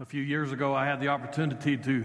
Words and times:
A 0.00 0.04
few 0.04 0.22
years 0.22 0.50
ago, 0.50 0.74
I 0.74 0.86
had 0.86 0.98
the 0.98 1.06
opportunity 1.06 1.76
to 1.76 2.04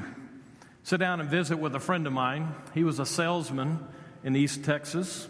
sit 0.84 1.00
down 1.00 1.22
and 1.22 1.28
visit 1.28 1.58
with 1.58 1.74
a 1.74 1.80
friend 1.80 2.06
of 2.06 2.14
mine. 2.14 2.54
He 2.76 2.84
was 2.84 3.00
a 3.00 3.06
salesman 3.06 3.80
in 4.24 4.36
East 4.36 4.64
Texas. 4.64 5.28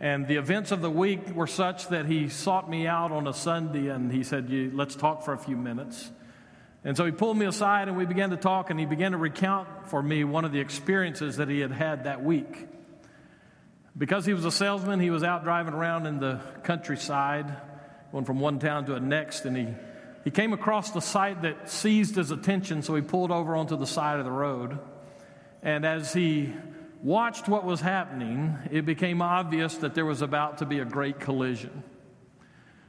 And 0.00 0.26
the 0.26 0.36
events 0.36 0.70
of 0.70 0.80
the 0.80 0.90
week 0.90 1.34
were 1.34 1.46
such 1.46 1.88
that 1.88 2.06
he 2.06 2.30
sought 2.30 2.70
me 2.70 2.86
out 2.86 3.12
on 3.12 3.26
a 3.26 3.34
Sunday 3.34 3.88
and 3.88 4.10
he 4.10 4.22
said, 4.22 4.48
Let's 4.74 4.96
talk 4.96 5.22
for 5.22 5.34
a 5.34 5.38
few 5.38 5.58
minutes. 5.58 6.10
And 6.82 6.96
so 6.96 7.04
he 7.04 7.12
pulled 7.12 7.36
me 7.36 7.44
aside 7.44 7.88
and 7.88 7.96
we 7.98 8.06
began 8.06 8.30
to 8.30 8.38
talk, 8.38 8.70
and 8.70 8.80
he 8.80 8.86
began 8.86 9.12
to 9.12 9.18
recount 9.18 9.68
for 9.90 10.02
me 10.02 10.24
one 10.24 10.46
of 10.46 10.52
the 10.52 10.60
experiences 10.60 11.36
that 11.36 11.50
he 11.50 11.60
had 11.60 11.72
had 11.72 12.04
that 12.04 12.24
week. 12.24 12.68
Because 13.98 14.24
he 14.24 14.32
was 14.32 14.46
a 14.46 14.50
salesman, 14.50 14.98
he 14.98 15.10
was 15.10 15.22
out 15.22 15.44
driving 15.44 15.74
around 15.74 16.06
in 16.06 16.20
the 16.20 16.40
countryside, 16.62 17.54
going 18.12 18.24
from 18.24 18.40
one 18.40 18.60
town 18.60 18.86
to 18.86 18.94
the 18.94 19.00
next, 19.00 19.44
and 19.44 19.54
he 19.54 19.66
he 20.26 20.32
came 20.32 20.52
across 20.52 20.90
the 20.90 21.00
sight 21.00 21.42
that 21.42 21.70
seized 21.70 22.16
his 22.16 22.32
attention, 22.32 22.82
so 22.82 22.96
he 22.96 23.00
pulled 23.00 23.30
over 23.30 23.54
onto 23.54 23.76
the 23.76 23.86
side 23.86 24.18
of 24.18 24.24
the 24.24 24.30
road. 24.32 24.76
And 25.62 25.86
as 25.86 26.12
he 26.12 26.52
watched 27.00 27.46
what 27.48 27.64
was 27.64 27.80
happening, 27.80 28.58
it 28.72 28.84
became 28.84 29.22
obvious 29.22 29.76
that 29.76 29.94
there 29.94 30.04
was 30.04 30.22
about 30.22 30.58
to 30.58 30.66
be 30.66 30.80
a 30.80 30.84
great 30.84 31.20
collision. 31.20 31.84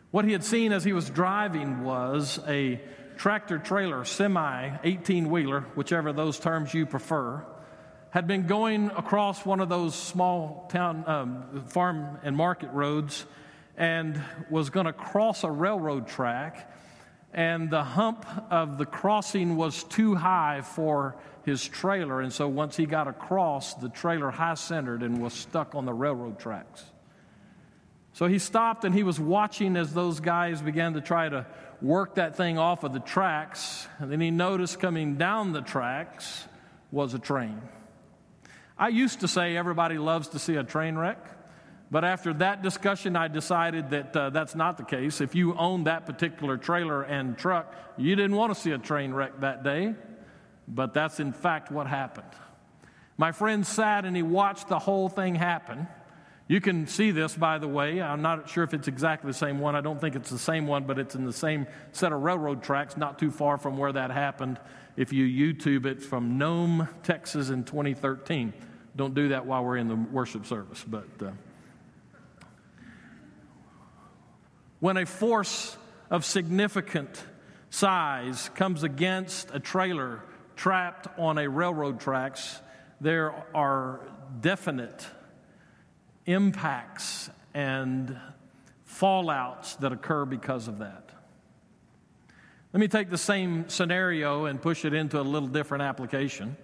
What 0.09 0.25
he 0.25 0.31
had 0.31 0.43
seen 0.43 0.71
as 0.71 0.83
he 0.83 0.93
was 0.93 1.11
driving 1.11 1.83
was 1.83 2.39
a 2.47 2.81
tractor 3.17 3.59
trailer, 3.59 4.03
semi 4.03 4.75
18 4.83 5.29
wheeler, 5.29 5.61
whichever 5.75 6.13
those 6.13 6.39
terms 6.39 6.73
you 6.73 6.87
prefer, 6.87 7.45
had 8.09 8.25
been 8.25 8.47
going 8.47 8.89
across 8.89 9.45
one 9.45 9.59
of 9.59 9.69
those 9.69 9.93
small 9.93 10.67
town 10.71 11.03
um, 11.05 11.65
farm 11.67 12.17
and 12.23 12.35
market 12.35 12.71
roads 12.71 13.27
and 13.77 14.19
was 14.49 14.71
going 14.71 14.87
to 14.87 14.93
cross 14.93 15.43
a 15.43 15.51
railroad 15.51 16.07
track 16.07 16.73
and 17.33 17.69
the 17.69 17.83
hump 17.83 18.25
of 18.49 18.77
the 18.77 18.85
crossing 18.85 19.55
was 19.55 19.83
too 19.83 20.15
high 20.15 20.61
for 20.61 21.15
his 21.45 21.65
trailer. 21.65 22.21
And 22.21 22.33
so 22.33 22.47
once 22.47 22.75
he 22.75 22.85
got 22.85 23.07
across, 23.07 23.73
the 23.75 23.89
trailer 23.89 24.31
high 24.31 24.55
centered 24.55 25.03
and 25.03 25.21
was 25.21 25.33
stuck 25.33 25.75
on 25.75 25.85
the 25.85 25.93
railroad 25.93 26.39
tracks. 26.39 26.83
So 28.13 28.27
he 28.27 28.39
stopped 28.39 28.83
and 28.83 28.95
he 28.95 29.03
was 29.03 29.19
watching 29.19 29.77
as 29.77 29.93
those 29.93 30.19
guys 30.19 30.61
began 30.61 30.93
to 30.93 31.01
try 31.01 31.29
to 31.29 31.45
work 31.81 32.15
that 32.15 32.35
thing 32.35 32.57
off 32.57 32.83
of 32.83 32.91
the 32.91 32.99
tracks. 32.99 33.87
And 33.99 34.11
then 34.11 34.19
he 34.19 34.31
noticed 34.31 34.79
coming 34.79 35.15
down 35.15 35.53
the 35.53 35.61
tracks 35.61 36.45
was 36.91 37.13
a 37.13 37.19
train. 37.19 37.61
I 38.77 38.89
used 38.89 39.19
to 39.19 39.27
say 39.27 39.55
everybody 39.55 39.97
loves 39.97 40.29
to 40.29 40.39
see 40.39 40.55
a 40.55 40.63
train 40.63 40.97
wreck. 40.97 41.23
But 41.89 42.03
after 42.03 42.33
that 42.33 42.61
discussion, 42.61 43.15
I 43.15 43.29
decided 43.29 43.91
that 43.91 44.15
uh, 44.15 44.29
that's 44.31 44.55
not 44.55 44.77
the 44.77 44.83
case. 44.83 45.21
If 45.21 45.35
you 45.35 45.55
own 45.55 45.85
that 45.85 46.05
particular 46.05 46.57
trailer 46.57 47.03
and 47.03 47.37
truck, 47.37 47.73
you 47.95 48.15
didn't 48.15 48.35
want 48.35 48.53
to 48.53 48.59
see 48.59 48.71
a 48.71 48.77
train 48.77 49.13
wreck 49.13 49.39
that 49.39 49.63
day. 49.63 49.95
But 50.67 50.93
that's 50.93 51.21
in 51.21 51.31
fact 51.31 51.71
what 51.71 51.87
happened. 51.87 52.27
My 53.17 53.31
friend 53.31 53.65
sat 53.65 54.03
and 54.03 54.15
he 54.15 54.21
watched 54.21 54.67
the 54.67 54.79
whole 54.79 55.07
thing 55.07 55.35
happen. 55.35 55.87
You 56.49 56.59
can 56.59 56.87
see 56.87 57.11
this, 57.11 57.35
by 57.35 57.57
the 57.57 57.67
way. 57.67 58.01
I'm 58.01 58.21
not 58.21 58.49
sure 58.49 58.63
if 58.63 58.73
it's 58.73 58.87
exactly 58.87 59.29
the 59.29 59.37
same 59.37 59.59
one. 59.59 59.75
I 59.75 59.81
don't 59.81 59.99
think 59.99 60.15
it's 60.15 60.29
the 60.29 60.37
same 60.37 60.67
one, 60.67 60.83
but 60.85 60.99
it's 60.99 61.15
in 61.15 61.25
the 61.25 61.33
same 61.33 61.67
set 61.93 62.11
of 62.11 62.21
railroad 62.21 62.63
tracks, 62.63 62.95
not 62.97 63.17
too 63.17 63.31
far 63.31 63.57
from 63.57 63.77
where 63.77 63.91
that 63.93 64.11
happened. 64.11 64.59
If 64.97 65.13
you 65.13 65.25
YouTube 65.25 65.85
it 65.85 66.01
from 66.01 66.37
Nome, 66.37 66.87
Texas 67.03 67.49
in 67.49 67.63
2013. 67.63 68.53
Don't 68.95 69.13
do 69.13 69.29
that 69.29 69.45
while 69.45 69.63
we're 69.63 69.77
in 69.77 69.87
the 69.87 69.95
worship 69.95 70.45
service, 70.45 70.83
but. 70.85 71.07
Uh, 71.21 71.31
When 74.79 74.97
a 74.97 75.05
force 75.05 75.75
of 76.09 76.23
significant 76.23 77.23
size 77.69 78.49
comes 78.55 78.83
against 78.83 79.49
a 79.53 79.59
trailer 79.59 80.23
trapped 80.55 81.07
on 81.17 81.37
a 81.37 81.49
railroad 81.49 81.99
tracks, 81.99 82.61
there 83.01 83.33
are 83.55 84.01
definite 84.39 85.05
impacts 86.25 87.29
and 87.53 88.17
fallouts 88.87 89.79
that 89.79 89.91
occur 89.91 90.25
because 90.25 90.67
of 90.67 90.79
that. 90.79 91.09
Let 92.73 92.79
me 92.79 92.87
take 92.87 93.09
the 93.09 93.17
same 93.17 93.69
scenario 93.69 94.45
and 94.45 94.61
push 94.61 94.85
it 94.85 94.93
into 94.93 95.19
a 95.19 95.23
little 95.23 95.49
different 95.49 95.83
application. 95.83 96.55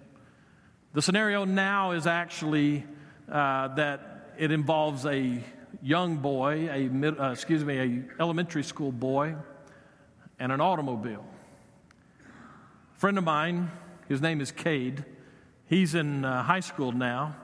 The 0.92 1.02
scenario 1.02 1.44
now 1.44 1.92
is 1.92 2.06
actually 2.06 2.84
uh, 3.30 3.74
that 3.74 4.34
it 4.38 4.52
involves 4.52 5.06
a 5.06 5.42
young 5.84 6.16
boy, 6.16 6.68
a 6.72 6.88
mid, 6.88 7.20
uh, 7.20 7.30
excuse 7.30 7.62
me, 7.62 7.78
a 7.78 8.02
elementary 8.20 8.64
school 8.64 8.90
boy, 8.90 9.36
and 10.38 10.50
an 10.50 10.60
automobile. 10.60 11.24
A 12.96 12.98
friend 12.98 13.18
of 13.18 13.24
mine, 13.24 13.70
his 14.08 14.22
name 14.22 14.40
is 14.40 14.50
Cade. 14.50 15.04
He's 15.66 15.94
in 15.94 16.24
uh, 16.24 16.42
high 16.42 16.60
school 16.60 16.90
now. 16.90 17.36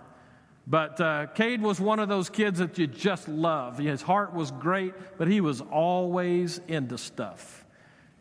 But 0.66 1.00
uh, 1.00 1.26
Cade 1.34 1.60
was 1.60 1.80
one 1.80 1.98
of 1.98 2.08
those 2.08 2.30
kids 2.30 2.60
that 2.60 2.78
you 2.78 2.86
just 2.86 3.28
love. 3.28 3.78
His 3.78 4.02
heart 4.02 4.32
was 4.32 4.50
great, 4.52 4.94
but 5.18 5.28
he 5.28 5.40
was 5.40 5.60
always 5.60 6.60
into 6.66 6.96
stuff. 6.96 7.59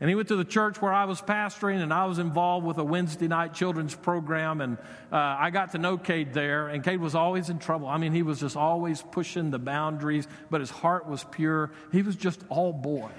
And 0.02 0.08
he 0.08 0.16
went 0.16 0.30
to 0.30 0.38
the 0.38 0.46
church 0.46 0.82
where 0.82 0.94
I 0.94 1.06
was 1.06 1.22
pastoring, 1.22 1.82
and 1.82 1.94
I 1.94 2.06
was 2.06 2.20
involved 2.20 2.66
with 2.66 2.78
a 2.78 2.84
Wednesday 2.84 3.28
night 3.28 3.54
children's 3.54 3.94
program. 3.94 4.62
And 4.62 4.78
uh, 5.12 5.18
I 5.18 5.50
got 5.50 5.74
to 5.74 5.78
know 5.78 5.98
Cade 5.98 6.34
there, 6.34 6.70
and 6.70 6.84
Cade 6.84 7.02
was 7.02 7.16
always 7.16 7.50
in 7.50 7.60
trouble. 7.60 7.88
I 7.88 7.98
mean, 7.98 8.14
he 8.14 8.24
was 8.24 8.40
just 8.40 8.56
always 8.56 9.02
pushing 9.02 9.52
the 9.52 9.60
boundaries, 9.60 10.26
but 10.50 10.62
his 10.62 10.70
heart 10.70 11.08
was 11.08 11.26
pure. 11.32 11.72
He 11.92 12.02
was 12.02 12.16
just 12.16 12.42
all 12.48 12.72
boy. 12.72 13.12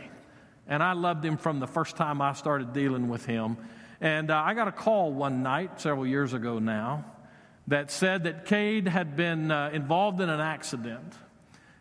And 0.67 0.83
I 0.83 0.93
loved 0.93 1.23
him 1.23 1.37
from 1.37 1.61
the 1.61 1.67
first 1.67 1.97
time 1.97 2.23
I 2.23 2.33
started 2.33 2.73
dealing 2.73 3.09
with 3.09 3.27
him. 3.27 3.59
And 4.01 4.31
uh, 4.31 4.43
I 4.43 4.55
got 4.55 4.69
a 4.69 4.73
call 4.73 5.13
one 5.13 5.43
night, 5.43 5.83
several 5.83 6.07
years 6.07 6.33
ago 6.33 6.61
now, 6.61 7.05
that 7.67 7.91
said 7.91 8.25
that 8.25 8.47
Cade 8.47 8.89
had 8.89 9.17
been 9.17 9.51
uh, 9.51 9.71
involved 9.75 10.21
in 10.23 10.31
an 10.31 10.41
accident. 10.41 11.13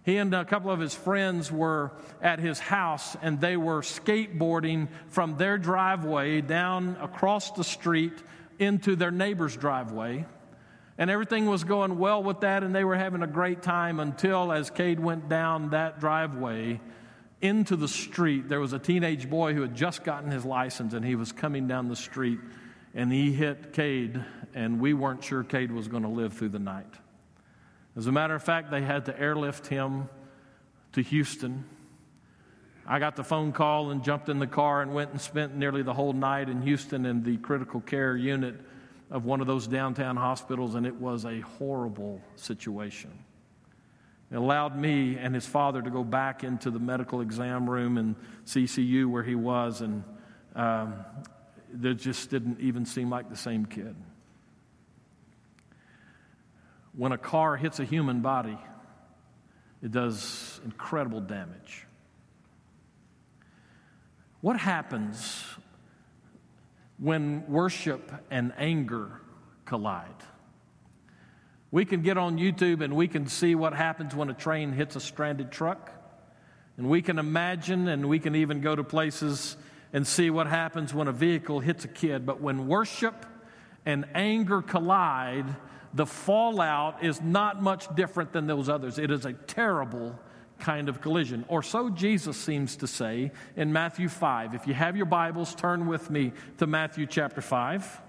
He 0.03 0.17
and 0.17 0.33
a 0.33 0.45
couple 0.45 0.71
of 0.71 0.79
his 0.79 0.95
friends 0.95 1.51
were 1.51 1.91
at 2.21 2.39
his 2.39 2.59
house 2.59 3.17
and 3.21 3.39
they 3.39 3.57
were 3.57 3.81
skateboarding 3.81 4.87
from 5.07 5.37
their 5.37 5.57
driveway 5.57 6.41
down 6.41 6.97
across 7.01 7.51
the 7.51 7.63
street 7.63 8.13
into 8.59 8.95
their 8.95 9.11
neighbor's 9.11 9.55
driveway. 9.55 10.25
And 10.97 11.09
everything 11.09 11.45
was 11.45 11.63
going 11.63 11.97
well 11.97 12.21
with 12.21 12.41
that, 12.41 12.61
and 12.61 12.75
they 12.75 12.83
were 12.83 12.97
having 12.97 13.23
a 13.23 13.27
great 13.27 13.61
time 13.61 14.01
until, 14.01 14.51
as 14.51 14.69
Cade 14.69 14.99
went 14.99 15.29
down 15.29 15.69
that 15.69 16.01
driveway 16.01 16.81
into 17.41 17.77
the 17.77 17.87
street, 17.87 18.49
there 18.49 18.59
was 18.59 18.73
a 18.73 18.79
teenage 18.79 19.29
boy 19.29 19.53
who 19.53 19.61
had 19.61 19.75
just 19.75 20.03
gotten 20.03 20.29
his 20.29 20.43
license 20.43 20.93
and 20.93 21.05
he 21.05 21.15
was 21.15 21.31
coming 21.31 21.69
down 21.69 21.87
the 21.87 21.95
street 21.95 22.39
and 22.93 23.13
he 23.13 23.31
hit 23.31 23.71
Cade, 23.71 24.23
and 24.53 24.79
we 24.79 24.93
weren't 24.93 25.23
sure 25.23 25.43
Cade 25.43 25.71
was 25.71 25.87
going 25.87 26.03
to 26.03 26.09
live 26.09 26.33
through 26.33 26.49
the 26.49 26.59
night. 26.59 26.93
As 27.99 28.07
a 28.07 28.13
matter 28.13 28.33
of 28.33 28.41
fact, 28.41 28.71
they 28.71 28.81
had 28.81 29.07
to 29.07 29.19
airlift 29.19 29.67
him 29.67 30.07
to 30.93 31.01
Houston. 31.01 31.65
I 32.87 32.97
got 32.97 33.17
the 33.17 33.25
phone 33.25 33.51
call 33.51 33.91
and 33.91 34.05
jumped 34.05 34.29
in 34.29 34.39
the 34.39 34.47
car 34.47 34.81
and 34.81 34.93
went 34.93 35.11
and 35.11 35.19
spent 35.19 35.53
nearly 35.53 35.81
the 35.81 35.93
whole 35.93 36.13
night 36.13 36.47
in 36.47 36.61
Houston 36.61 37.05
in 37.05 37.23
the 37.23 37.35
critical 37.35 37.81
care 37.81 38.15
unit 38.15 38.55
of 39.11 39.25
one 39.25 39.41
of 39.41 39.47
those 39.47 39.67
downtown 39.67 40.15
hospitals, 40.15 40.75
and 40.75 40.85
it 40.87 40.95
was 40.95 41.25
a 41.25 41.41
horrible 41.41 42.21
situation. 42.37 43.11
It 44.31 44.37
allowed 44.37 44.77
me 44.77 45.17
and 45.17 45.35
his 45.35 45.45
father 45.45 45.81
to 45.81 45.89
go 45.89 46.05
back 46.05 46.45
into 46.45 46.71
the 46.71 46.79
medical 46.79 47.19
exam 47.19 47.69
room 47.69 47.97
in 47.97 48.15
CCU 48.45 49.07
where 49.07 49.23
he 49.23 49.35
was, 49.35 49.81
and 49.81 50.05
um, 50.55 51.03
it 51.83 51.95
just 51.95 52.29
didn't 52.29 52.61
even 52.61 52.85
seem 52.85 53.09
like 53.09 53.29
the 53.29 53.35
same 53.35 53.65
kid 53.65 53.93
when 56.95 57.11
a 57.11 57.17
car 57.17 57.57
hits 57.57 57.79
a 57.79 57.85
human 57.85 58.21
body, 58.21 58.57
it 59.81 59.91
does 59.91 60.59
incredible 60.65 61.21
damage. 61.21 61.85
What 64.41 64.57
happens 64.57 65.43
when 66.97 67.45
worship 67.47 68.11
and 68.31 68.53
anger 68.57 69.21
collide? 69.65 70.09
We 71.71 71.85
can 71.85 72.01
get 72.01 72.17
on 72.17 72.37
YouTube 72.37 72.81
and 72.81 72.95
we 72.95 73.07
can 73.07 73.27
see 73.27 73.53
what 73.53 73.73
happens 73.73 74.15
when 74.15 74.29
a 74.29 74.33
train 74.33 74.71
hits 74.71 74.95
a 74.95 74.99
stranded 74.99 75.51
truck. 75.51 75.91
And 76.77 76.89
we 76.89 77.01
can 77.01 77.19
imagine 77.19 77.87
and 77.87 78.07
we 78.07 78.19
can 78.19 78.35
even 78.35 78.61
go 78.61 78.75
to 78.75 78.83
places 78.83 79.55
and 79.93 80.07
see 80.07 80.29
what 80.29 80.47
happens 80.47 80.93
when 80.93 81.07
a 81.07 81.11
vehicle 81.11 81.59
hits 81.59 81.85
a 81.85 81.87
kid. 81.87 82.25
But 82.25 82.41
when 82.41 82.67
worship 82.67 83.25
and 83.85 84.05
anger 84.15 84.61
collide, 84.61 85.45
the 85.93 86.05
fallout 86.05 87.03
is 87.03 87.21
not 87.21 87.61
much 87.61 87.93
different 87.95 88.31
than 88.31 88.47
those 88.47 88.69
others. 88.69 88.99
It 88.99 89.11
is 89.11 89.25
a 89.25 89.33
terrible 89.33 90.17
kind 90.59 90.89
of 90.89 91.01
collision. 91.01 91.45
Or 91.47 91.63
so 91.63 91.89
Jesus 91.89 92.37
seems 92.37 92.75
to 92.77 92.87
say 92.87 93.31
in 93.55 93.73
Matthew 93.73 94.09
5. 94.09 94.53
If 94.53 94.67
you 94.67 94.73
have 94.73 94.95
your 94.95 95.05
Bibles, 95.05 95.55
turn 95.55 95.87
with 95.87 96.09
me 96.09 96.33
to 96.57 96.67
Matthew 96.67 97.05
chapter 97.05 97.41
5. 97.41 98.01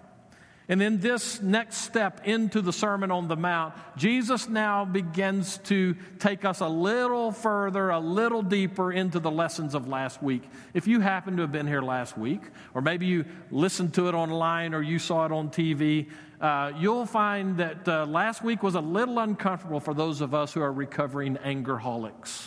And 0.70 0.80
in 0.80 1.00
this 1.00 1.42
next 1.42 1.78
step 1.78 2.28
into 2.28 2.62
the 2.62 2.72
Sermon 2.72 3.10
on 3.10 3.26
the 3.26 3.34
Mount, 3.34 3.74
Jesus 3.96 4.48
now 4.48 4.84
begins 4.84 5.58
to 5.64 5.96
take 6.20 6.44
us 6.44 6.60
a 6.60 6.68
little 6.68 7.32
further, 7.32 7.90
a 7.90 7.98
little 7.98 8.40
deeper 8.40 8.92
into 8.92 9.18
the 9.18 9.32
lessons 9.32 9.74
of 9.74 9.88
last 9.88 10.22
week. 10.22 10.44
If 10.72 10.86
you 10.86 11.00
happen 11.00 11.34
to 11.36 11.42
have 11.42 11.50
been 11.50 11.66
here 11.66 11.82
last 11.82 12.16
week, 12.16 12.42
or 12.72 12.82
maybe 12.82 13.06
you 13.06 13.24
listened 13.50 13.94
to 13.94 14.08
it 14.08 14.14
online 14.14 14.72
or 14.72 14.80
you 14.80 15.00
saw 15.00 15.26
it 15.26 15.32
on 15.32 15.50
TV, 15.50 16.08
uh, 16.40 16.70
you'll 16.78 17.04
find 17.04 17.56
that 17.56 17.88
uh, 17.88 18.06
last 18.06 18.44
week 18.44 18.62
was 18.62 18.76
a 18.76 18.80
little 18.80 19.18
uncomfortable 19.18 19.80
for 19.80 19.92
those 19.92 20.20
of 20.20 20.34
us 20.34 20.52
who 20.52 20.62
are 20.62 20.72
recovering 20.72 21.34
angerholics. 21.38 22.46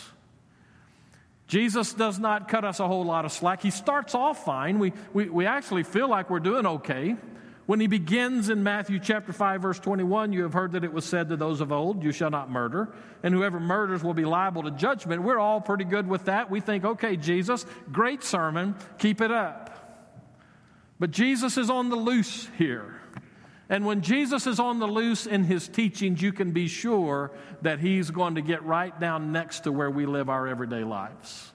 Jesus 1.46 1.92
does 1.92 2.18
not 2.18 2.48
cut 2.48 2.64
us 2.64 2.80
a 2.80 2.88
whole 2.88 3.04
lot 3.04 3.26
of 3.26 3.32
slack. 3.32 3.60
He 3.60 3.70
starts 3.70 4.14
off 4.14 4.46
fine. 4.46 4.78
We, 4.78 4.94
we, 5.12 5.28
we 5.28 5.44
actually 5.44 5.82
feel 5.82 6.08
like 6.08 6.30
we're 6.30 6.40
doing 6.40 6.64
okay. 6.64 7.16
When 7.66 7.80
he 7.80 7.86
begins 7.86 8.50
in 8.50 8.62
Matthew 8.62 8.98
chapter 8.98 9.32
5 9.32 9.62
verse 9.62 9.78
21, 9.78 10.32
you 10.32 10.42
have 10.42 10.52
heard 10.52 10.72
that 10.72 10.84
it 10.84 10.92
was 10.92 11.04
said 11.04 11.30
to 11.30 11.36
those 11.36 11.62
of 11.62 11.72
old, 11.72 12.02
you 12.02 12.12
shall 12.12 12.30
not 12.30 12.50
murder, 12.50 12.92
and 13.22 13.34
whoever 13.34 13.58
murders 13.58 14.04
will 14.04 14.12
be 14.12 14.26
liable 14.26 14.64
to 14.64 14.70
judgment. 14.70 15.22
We're 15.22 15.38
all 15.38 15.62
pretty 15.62 15.84
good 15.84 16.06
with 16.06 16.26
that. 16.26 16.50
We 16.50 16.60
think, 16.60 16.84
okay, 16.84 17.16
Jesus, 17.16 17.64
great 17.90 18.22
sermon, 18.22 18.74
keep 18.98 19.22
it 19.22 19.30
up. 19.30 19.70
But 20.98 21.10
Jesus 21.10 21.56
is 21.56 21.70
on 21.70 21.88
the 21.88 21.96
loose 21.96 22.48
here. 22.58 23.00
And 23.70 23.86
when 23.86 24.02
Jesus 24.02 24.46
is 24.46 24.60
on 24.60 24.78
the 24.78 24.86
loose 24.86 25.26
in 25.26 25.44
his 25.44 25.66
teachings, 25.66 26.20
you 26.20 26.32
can 26.32 26.52
be 26.52 26.68
sure 26.68 27.32
that 27.62 27.80
he's 27.80 28.10
going 28.10 28.34
to 28.34 28.42
get 28.42 28.62
right 28.62 28.98
down 29.00 29.32
next 29.32 29.60
to 29.60 29.72
where 29.72 29.90
we 29.90 30.04
live 30.04 30.28
our 30.28 30.46
everyday 30.46 30.84
lives. 30.84 31.53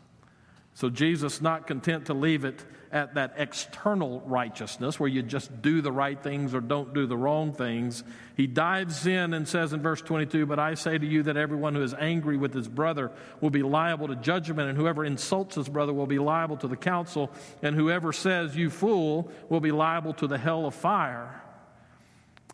So 0.80 0.90
Jesus 0.90 1.42
not 1.42 1.68
content 1.68 2.06
to 2.06 2.14
leave 2.14 2.46
it 2.46 2.64
at 2.90 3.16
that 3.16 3.34
external 3.36 4.22
righteousness 4.22 4.98
where 4.98 5.10
you 5.10 5.22
just 5.22 5.62
do 5.62 5.82
the 5.82 5.92
right 5.92 6.18
things 6.18 6.54
or 6.54 6.62
don't 6.62 6.94
do 6.94 7.06
the 7.06 7.18
wrong 7.18 7.52
things. 7.52 8.02
He 8.38 8.48
dives 8.48 9.06
in 9.06 9.34
and 9.34 9.46
says 9.46 9.74
in 9.74 9.82
verse 9.82 10.02
22 10.02 10.46
But 10.46 10.58
I 10.58 10.76
say 10.76 10.98
to 10.98 11.06
you 11.06 11.24
that 11.24 11.36
everyone 11.36 11.76
who 11.76 11.84
is 11.84 11.94
angry 11.94 12.38
with 12.38 12.54
his 12.54 12.70
brother 12.70 13.12
will 13.42 13.50
be 13.50 13.62
liable 13.62 14.08
to 14.08 14.16
judgment, 14.16 14.70
and 14.70 14.78
whoever 14.78 15.04
insults 15.04 15.56
his 15.56 15.68
brother 15.68 15.92
will 15.92 16.08
be 16.08 16.18
liable 16.18 16.56
to 16.56 16.68
the 16.70 16.78
council, 16.78 17.30
and 17.62 17.76
whoever 17.76 18.14
says, 18.14 18.56
You 18.56 18.70
fool, 18.70 19.30
will 19.50 19.60
be 19.60 19.74
liable 19.74 20.14
to 20.14 20.28
the 20.28 20.38
hell 20.38 20.66
of 20.66 20.76
fire. 20.76 21.44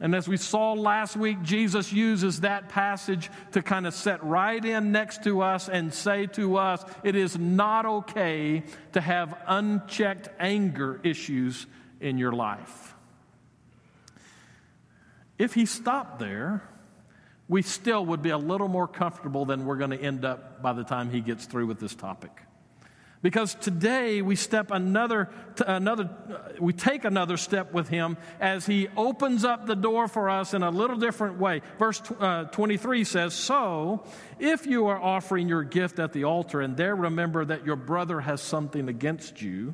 And 0.02 0.14
as 0.14 0.28
we 0.28 0.36
saw 0.36 0.74
last 0.74 1.16
week, 1.16 1.42
Jesus 1.42 1.94
uses 1.94 2.42
that 2.42 2.68
passage 2.68 3.30
to 3.54 3.62
kind 3.62 3.88
of 3.88 3.94
set 3.94 4.22
right 4.24 4.64
in 4.64 4.92
next 4.92 5.24
to 5.24 5.42
us 5.42 5.70
and 5.70 5.94
say 5.94 6.26
to 6.28 6.58
us, 6.58 6.84
it 7.04 7.16
is 7.16 7.38
not 7.38 7.86
okay 7.86 8.64
to 8.92 9.00
have 9.00 9.38
unchecked 9.48 10.28
anger 10.38 11.00
issues 11.04 11.66
in 12.02 12.18
your 12.18 12.34
life. 12.34 12.94
If 15.38 15.54
he 15.54 15.66
stopped 15.66 16.20
there, 16.20 16.62
we 17.48 17.62
still 17.62 18.06
would 18.06 18.22
be 18.22 18.32
a 18.32 18.38
little 18.38 18.68
more 18.68 18.88
comfortable 18.88 19.46
than 19.46 19.66
we're 19.66 19.78
going 19.78 19.92
to 19.92 20.02
end 20.02 20.26
up 20.26 20.62
by 20.62 20.74
the 20.74 20.84
time 20.84 21.10
he 21.10 21.22
gets 21.22 21.46
through 21.46 21.68
with 21.68 21.80
this 21.80 21.96
topic. 21.96 22.32
Because 23.26 23.56
today 23.56 24.22
we 24.22 24.36
step 24.36 24.70
another, 24.70 25.30
another, 25.66 26.12
we 26.60 26.74
take 26.74 27.06
another 27.06 27.38
step 27.38 27.74
with 27.74 27.90
him 27.90 28.18
as 28.40 28.68
he 28.68 28.88
opens 28.96 29.44
up 29.44 29.66
the 29.66 29.76
door 29.76 30.08
for 30.08 30.30
us 30.30 30.54
in 30.54 30.62
a 30.62 30.70
little 30.70 30.98
different 30.98 31.40
way. 31.40 31.64
Verse 31.80 32.00
uh, 32.20 32.44
23 32.44 33.04
says, 33.04 33.34
So 33.34 34.04
if 34.38 34.68
you 34.68 34.86
are 34.86 35.02
offering 35.02 35.50
your 35.50 35.64
gift 35.64 35.98
at 35.98 36.14
the 36.14 36.26
altar 36.26 36.62
and 36.62 36.78
there 36.78 36.96
remember 36.96 37.44
that 37.46 37.66
your 37.66 37.76
brother 37.76 38.22
has 38.22 38.42
something 38.42 38.88
against 38.90 39.42
you, 39.42 39.74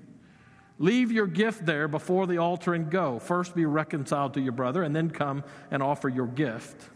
leave 0.80 1.12
your 1.12 1.27
gift 1.27 1.65
there 1.65 1.89
before 1.89 2.27
the 2.27 2.38
altar 2.38 2.74
and 2.74 2.89
go. 2.89 3.19
First 3.19 3.53
be 3.53 3.65
reconciled 3.65 4.36
to 4.36 4.39
your 4.39 4.53
brother 4.53 4.81
and 4.81 4.95
then 4.95 5.09
come 5.09 5.44
and 5.71 5.83
offer 5.83 6.07
your 6.07 6.27
gift. 6.27 6.89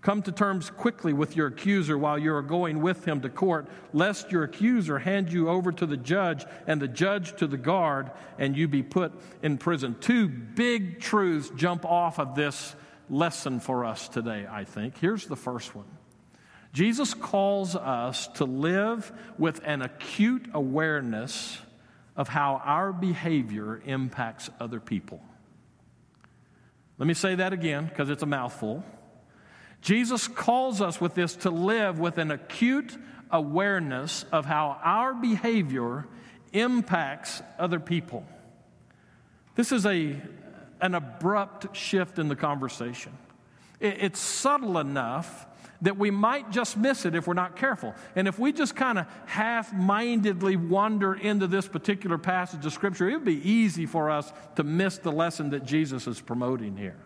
Come 0.00 0.22
to 0.22 0.32
terms 0.32 0.70
quickly 0.70 1.12
with 1.12 1.34
your 1.34 1.48
accuser 1.48 1.98
while 1.98 2.18
you 2.18 2.32
are 2.32 2.42
going 2.42 2.80
with 2.80 3.04
him 3.04 3.20
to 3.22 3.28
court, 3.28 3.66
lest 3.92 4.30
your 4.30 4.44
accuser 4.44 4.98
hand 4.98 5.32
you 5.32 5.48
over 5.48 5.72
to 5.72 5.86
the 5.86 5.96
judge 5.96 6.44
and 6.68 6.80
the 6.80 6.86
judge 6.86 7.36
to 7.36 7.48
the 7.48 7.56
guard 7.56 8.12
and 8.38 8.56
you 8.56 8.68
be 8.68 8.82
put 8.82 9.12
in 9.42 9.58
prison. 9.58 9.96
Two 10.00 10.28
big 10.28 11.00
truths 11.00 11.50
jump 11.56 11.84
off 11.84 12.20
of 12.20 12.36
this 12.36 12.76
lesson 13.10 13.58
for 13.58 13.84
us 13.84 14.08
today, 14.08 14.46
I 14.48 14.64
think. 14.64 14.96
Here's 14.98 15.26
the 15.26 15.36
first 15.36 15.74
one 15.74 15.86
Jesus 16.72 17.12
calls 17.12 17.74
us 17.74 18.28
to 18.34 18.44
live 18.44 19.10
with 19.36 19.60
an 19.64 19.82
acute 19.82 20.48
awareness 20.54 21.58
of 22.16 22.28
how 22.28 22.60
our 22.64 22.92
behavior 22.92 23.80
impacts 23.84 24.48
other 24.60 24.78
people. 24.78 25.20
Let 26.98 27.06
me 27.06 27.14
say 27.14 27.36
that 27.36 27.52
again 27.52 27.86
because 27.86 28.10
it's 28.10 28.22
a 28.22 28.26
mouthful. 28.26 28.84
Jesus 29.80 30.28
calls 30.28 30.80
us 30.80 31.00
with 31.00 31.14
this 31.14 31.36
to 31.36 31.50
live 31.50 31.98
with 31.98 32.18
an 32.18 32.30
acute 32.30 32.96
awareness 33.30 34.24
of 34.32 34.44
how 34.44 34.78
our 34.82 35.14
behavior 35.14 36.06
impacts 36.52 37.42
other 37.58 37.78
people. 37.78 38.26
This 39.54 39.72
is 39.72 39.86
a, 39.86 40.20
an 40.80 40.94
abrupt 40.94 41.76
shift 41.76 42.18
in 42.18 42.28
the 42.28 42.36
conversation. 42.36 43.12
It, 43.80 43.98
it's 44.00 44.20
subtle 44.20 44.78
enough 44.78 45.46
that 45.82 45.96
we 45.96 46.10
might 46.10 46.50
just 46.50 46.76
miss 46.76 47.04
it 47.06 47.14
if 47.14 47.28
we're 47.28 47.34
not 47.34 47.54
careful. 47.54 47.94
And 48.16 48.26
if 48.26 48.38
we 48.38 48.52
just 48.52 48.74
kind 48.74 48.98
of 48.98 49.06
half 49.26 49.72
mindedly 49.72 50.56
wander 50.56 51.14
into 51.14 51.46
this 51.46 51.68
particular 51.68 52.18
passage 52.18 52.66
of 52.66 52.72
Scripture, 52.72 53.08
it 53.08 53.14
would 53.14 53.24
be 53.24 53.48
easy 53.48 53.86
for 53.86 54.10
us 54.10 54.32
to 54.56 54.64
miss 54.64 54.98
the 54.98 55.12
lesson 55.12 55.50
that 55.50 55.64
Jesus 55.64 56.08
is 56.08 56.20
promoting 56.20 56.76
here. 56.76 56.96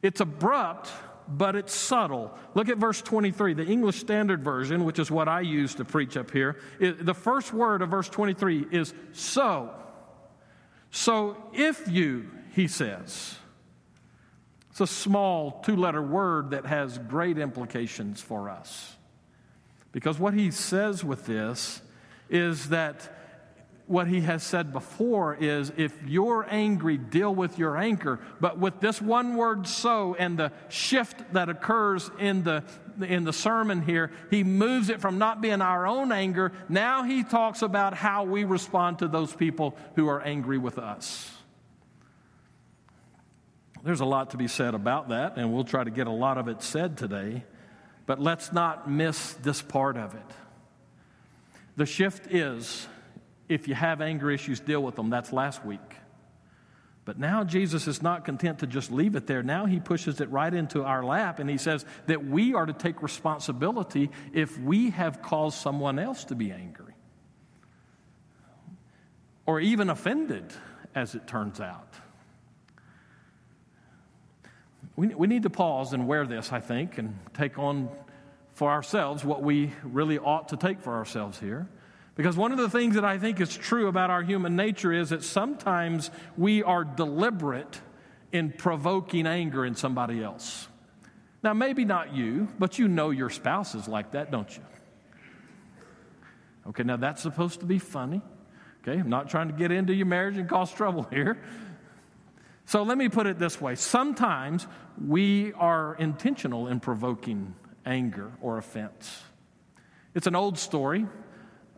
It's 0.00 0.20
abrupt 0.20 0.90
but 1.36 1.56
it's 1.56 1.74
subtle. 1.74 2.36
Look 2.54 2.68
at 2.68 2.78
verse 2.78 3.00
23, 3.00 3.54
the 3.54 3.64
English 3.64 3.98
Standard 3.98 4.42
Version, 4.42 4.84
which 4.84 4.98
is 4.98 5.10
what 5.10 5.28
I 5.28 5.40
use 5.40 5.74
to 5.76 5.84
preach 5.84 6.16
up 6.16 6.30
here. 6.30 6.58
It, 6.78 7.04
the 7.04 7.14
first 7.14 7.52
word 7.52 7.82
of 7.82 7.88
verse 7.88 8.08
23 8.08 8.66
is 8.70 8.92
so. 9.12 9.70
So 10.90 11.36
if 11.52 11.88
you, 11.88 12.30
he 12.54 12.68
says, 12.68 13.36
it's 14.70 14.80
a 14.80 14.86
small 14.86 15.62
two 15.64 15.76
letter 15.76 16.02
word 16.02 16.50
that 16.50 16.66
has 16.66 16.98
great 16.98 17.38
implications 17.38 18.20
for 18.20 18.50
us. 18.50 18.94
Because 19.92 20.18
what 20.18 20.34
he 20.34 20.50
says 20.50 21.04
with 21.04 21.26
this 21.26 21.82
is 22.30 22.70
that 22.70 23.21
what 23.86 24.06
he 24.06 24.20
has 24.20 24.42
said 24.42 24.72
before 24.72 25.34
is 25.34 25.72
if 25.76 25.92
you're 26.06 26.46
angry, 26.48 26.96
deal 26.96 27.34
with 27.34 27.58
your 27.58 27.76
anger. 27.76 28.20
But 28.40 28.58
with 28.58 28.80
this 28.80 29.02
one 29.02 29.36
word 29.36 29.66
so 29.66 30.14
and 30.18 30.38
the 30.38 30.52
shift 30.68 31.32
that 31.34 31.48
occurs 31.48 32.10
in 32.18 32.42
the, 32.42 32.64
in 33.00 33.24
the 33.24 33.32
sermon 33.32 33.82
here, 33.82 34.12
he 34.30 34.44
moves 34.44 34.88
it 34.88 35.00
from 35.00 35.18
not 35.18 35.40
being 35.40 35.60
our 35.60 35.86
own 35.86 36.12
anger. 36.12 36.52
Now 36.68 37.02
he 37.02 37.24
talks 37.24 37.62
about 37.62 37.94
how 37.94 38.24
we 38.24 38.44
respond 38.44 39.00
to 39.00 39.08
those 39.08 39.34
people 39.34 39.76
who 39.96 40.08
are 40.08 40.22
angry 40.22 40.58
with 40.58 40.78
us. 40.78 41.30
There's 43.84 44.00
a 44.00 44.06
lot 44.06 44.30
to 44.30 44.36
be 44.36 44.46
said 44.46 44.74
about 44.74 45.08
that, 45.08 45.36
and 45.36 45.52
we'll 45.52 45.64
try 45.64 45.82
to 45.82 45.90
get 45.90 46.06
a 46.06 46.12
lot 46.12 46.38
of 46.38 46.46
it 46.46 46.62
said 46.62 46.96
today. 46.96 47.44
But 48.06 48.20
let's 48.20 48.52
not 48.52 48.88
miss 48.88 49.32
this 49.34 49.60
part 49.60 49.96
of 49.96 50.14
it. 50.14 50.22
The 51.76 51.86
shift 51.86 52.32
is 52.32 52.86
if 53.48 53.68
you 53.68 53.74
have 53.74 54.00
anger 54.00 54.30
issues, 54.30 54.60
deal 54.60 54.82
with 54.82 54.96
them. 54.96 55.10
That's 55.10 55.32
last 55.32 55.64
week. 55.64 55.80
But 57.04 57.18
now 57.18 57.42
Jesus 57.42 57.88
is 57.88 58.00
not 58.00 58.24
content 58.24 58.60
to 58.60 58.66
just 58.66 58.92
leave 58.92 59.16
it 59.16 59.26
there. 59.26 59.42
Now 59.42 59.66
he 59.66 59.80
pushes 59.80 60.20
it 60.20 60.30
right 60.30 60.52
into 60.52 60.84
our 60.84 61.04
lap 61.04 61.40
and 61.40 61.50
he 61.50 61.58
says 61.58 61.84
that 62.06 62.24
we 62.24 62.54
are 62.54 62.64
to 62.64 62.72
take 62.72 63.02
responsibility 63.02 64.10
if 64.32 64.56
we 64.58 64.90
have 64.90 65.20
caused 65.20 65.58
someone 65.58 65.98
else 65.98 66.24
to 66.26 66.36
be 66.36 66.52
angry 66.52 66.94
or 69.46 69.58
even 69.60 69.90
offended, 69.90 70.44
as 70.94 71.14
it 71.14 71.26
turns 71.26 71.60
out. 71.60 71.94
We, 74.94 75.08
we 75.08 75.26
need 75.26 75.42
to 75.44 75.50
pause 75.50 75.92
and 75.92 76.06
wear 76.06 76.26
this, 76.26 76.52
I 76.52 76.60
think, 76.60 76.98
and 76.98 77.18
take 77.34 77.58
on 77.58 77.88
for 78.52 78.70
ourselves 78.70 79.24
what 79.24 79.42
we 79.42 79.72
really 79.82 80.18
ought 80.18 80.50
to 80.50 80.56
take 80.56 80.80
for 80.80 80.94
ourselves 80.94 81.40
here. 81.40 81.66
Because 82.14 82.36
one 82.36 82.52
of 82.52 82.58
the 82.58 82.68
things 82.68 82.94
that 82.94 83.04
I 83.04 83.18
think 83.18 83.40
is 83.40 83.56
true 83.56 83.88
about 83.88 84.10
our 84.10 84.22
human 84.22 84.54
nature 84.54 84.92
is 84.92 85.10
that 85.10 85.24
sometimes 85.24 86.10
we 86.36 86.62
are 86.62 86.84
deliberate 86.84 87.80
in 88.32 88.52
provoking 88.52 89.26
anger 89.26 89.64
in 89.64 89.74
somebody 89.74 90.22
else. 90.22 90.68
Now, 91.42 91.54
maybe 91.54 91.84
not 91.84 92.14
you, 92.14 92.48
but 92.58 92.78
you 92.78 92.86
know 92.86 93.10
your 93.10 93.30
spouse 93.30 93.74
is 93.74 93.88
like 93.88 94.12
that, 94.12 94.30
don't 94.30 94.54
you? 94.54 94.62
Okay, 96.68 96.82
now 96.82 96.96
that's 96.96 97.22
supposed 97.22 97.60
to 97.60 97.66
be 97.66 97.78
funny. 97.78 98.22
Okay, 98.82 98.98
I'm 98.98 99.08
not 99.08 99.28
trying 99.28 99.48
to 99.48 99.54
get 99.54 99.70
into 99.70 99.94
your 99.94 100.06
marriage 100.06 100.36
and 100.36 100.48
cause 100.48 100.72
trouble 100.72 101.04
here. 101.10 101.38
So 102.66 102.82
let 102.84 102.96
me 102.96 103.08
put 103.08 103.26
it 103.26 103.38
this 103.38 103.60
way 103.60 103.74
sometimes 103.74 104.66
we 105.04 105.52
are 105.54 105.94
intentional 105.96 106.68
in 106.68 106.80
provoking 106.80 107.54
anger 107.84 108.30
or 108.40 108.58
offense. 108.58 109.22
It's 110.14 110.26
an 110.26 110.36
old 110.36 110.58
story. 110.58 111.06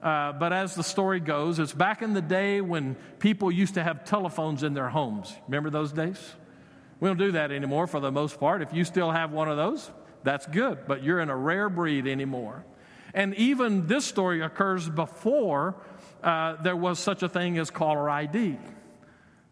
Uh, 0.05 0.33
but 0.35 0.53
as 0.53 0.75
the 0.75 0.83
story 0.83 1.19
goes, 1.19 1.59
it's 1.59 1.73
back 1.73 2.03
in 2.03 2.13
the 2.13 2.21
day 2.21 2.61
when 2.61 2.95
people 3.19 3.51
used 3.51 3.73
to 3.73 3.83
have 3.83 4.05
telephones 4.05 4.63
in 4.63 4.75
their 4.75 4.91
homes. 4.91 5.35
Remember 5.49 5.71
those 5.71 5.93
days? 5.93 6.35
We 7.01 7.09
don't 7.09 7.19
do 7.19 7.33
that 7.33 7.51
anymore 7.51 7.87
for 7.87 8.01
the 8.01 8.13
most 8.13 8.39
part. 8.39 8.61
If 8.61 8.75
you 8.75 8.85
still 8.85 9.11
have 9.11 9.33
one 9.33 9.49
of 9.49 9.57
those, 9.57 9.91
that's 10.23 10.47
good, 10.47 10.87
but 10.87 11.03
you're 11.03 11.21
in 11.21 11.31
a 11.31 11.37
rare 11.37 11.71
breed 11.71 12.07
anymore. 12.07 12.67
And 13.15 13.35
even 13.37 13.87
this 13.87 14.05
story 14.05 14.43
occurs 14.43 14.91
before 14.91 15.77
uh, 16.23 16.57
there 16.63 16.77
was 16.77 16.99
such 16.99 17.23
a 17.23 17.29
thing 17.29 17.57
as 17.57 17.71
caller 17.71 18.11
ID. 18.11 18.59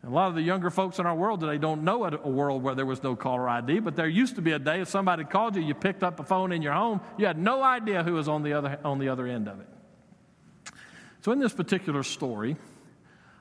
A 0.05 0.11
lot 0.11 0.29
of 0.29 0.35
the 0.35 0.43
younger 0.43 0.69
folks 0.69 0.99
in 0.99 1.07
our 1.07 1.15
world 1.15 1.41
today 1.41 1.57
don't 1.59 1.83
know 1.83 2.05
a 2.05 2.29
world 2.29 2.63
where 2.63 2.75
there 2.75 2.85
was 2.85 3.03
no 3.03 3.17
caller 3.17 3.49
ID, 3.49 3.79
but 3.79 3.97
there 3.97 4.09
used 4.09 4.35
to 4.35 4.43
be 4.43 4.53
a 4.53 4.59
day 4.59 4.81
if 4.81 4.89
somebody 4.89 5.25
called 5.25 5.57
you, 5.57 5.63
you 5.63 5.75
picked 5.75 6.03
up 6.03 6.21
a 6.21 6.25
phone 6.25 6.53
in 6.53 6.61
your 6.61 6.73
home, 6.73 7.01
you 7.17 7.25
had 7.25 7.39
no 7.39 7.63
idea 7.63 8.03
who 8.03 8.15
was 8.15 8.29
on 8.29 8.43
the 8.43 8.53
other, 8.53 8.79
on 8.85 8.99
the 8.99 9.09
other 9.09 9.27
end 9.27 9.49
of 9.49 9.61
it. 9.61 9.69
So, 11.23 11.31
in 11.31 11.39
this 11.39 11.53
particular 11.53 12.03
story, 12.03 12.57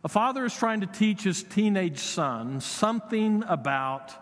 a 0.03 0.07
father 0.07 0.45
is 0.45 0.55
trying 0.55 0.81
to 0.81 0.87
teach 0.87 1.23
his 1.23 1.41
teenage 1.41 1.97
son 1.97 2.61
something 2.61 3.43
about 3.47 4.13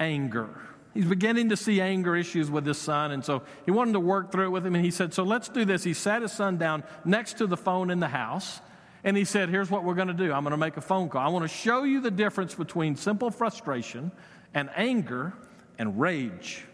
anger. 0.00 0.48
He's 0.94 1.04
beginning 1.04 1.50
to 1.50 1.56
see 1.56 1.82
anger 1.82 2.16
issues 2.16 2.50
with 2.50 2.64
his 2.64 2.78
son, 2.78 3.12
and 3.12 3.22
so 3.22 3.42
he 3.66 3.70
wanted 3.70 3.92
to 3.92 4.00
work 4.00 4.32
through 4.32 4.46
it 4.46 4.50
with 4.50 4.66
him. 4.66 4.74
And 4.74 4.84
he 4.84 4.90
said, 4.90 5.12
So 5.12 5.24
let's 5.24 5.50
do 5.50 5.66
this. 5.66 5.84
He 5.84 5.92
sat 5.92 6.22
his 6.22 6.32
son 6.32 6.56
down 6.56 6.84
next 7.04 7.38
to 7.38 7.46
the 7.46 7.56
phone 7.56 7.90
in 7.90 8.00
the 8.00 8.08
house, 8.08 8.60
and 9.04 9.14
he 9.14 9.26
said, 9.26 9.50
Here's 9.50 9.70
what 9.70 9.84
we're 9.84 9.94
going 9.94 10.08
to 10.08 10.14
do 10.14 10.32
I'm 10.32 10.42
going 10.42 10.52
to 10.52 10.56
make 10.56 10.78
a 10.78 10.82
phone 10.82 11.10
call. 11.10 11.20
I 11.20 11.28
want 11.28 11.44
to 11.44 11.54
show 11.54 11.84
you 11.84 12.00
the 12.00 12.10
difference 12.10 12.54
between 12.54 12.96
simple 12.96 13.30
frustration 13.30 14.10
and 14.54 14.70
anger 14.74 15.34
and 15.78 16.00
rage. 16.00 16.64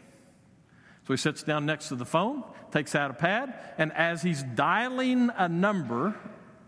So 1.08 1.14
he 1.14 1.16
sits 1.16 1.42
down 1.42 1.64
next 1.64 1.88
to 1.88 1.94
the 1.94 2.04
phone, 2.04 2.44
takes 2.70 2.94
out 2.94 3.10
a 3.10 3.14
pad, 3.14 3.54
and 3.78 3.94
as 3.94 4.20
he's 4.20 4.42
dialing 4.42 5.30
a 5.34 5.48
number, 5.48 6.14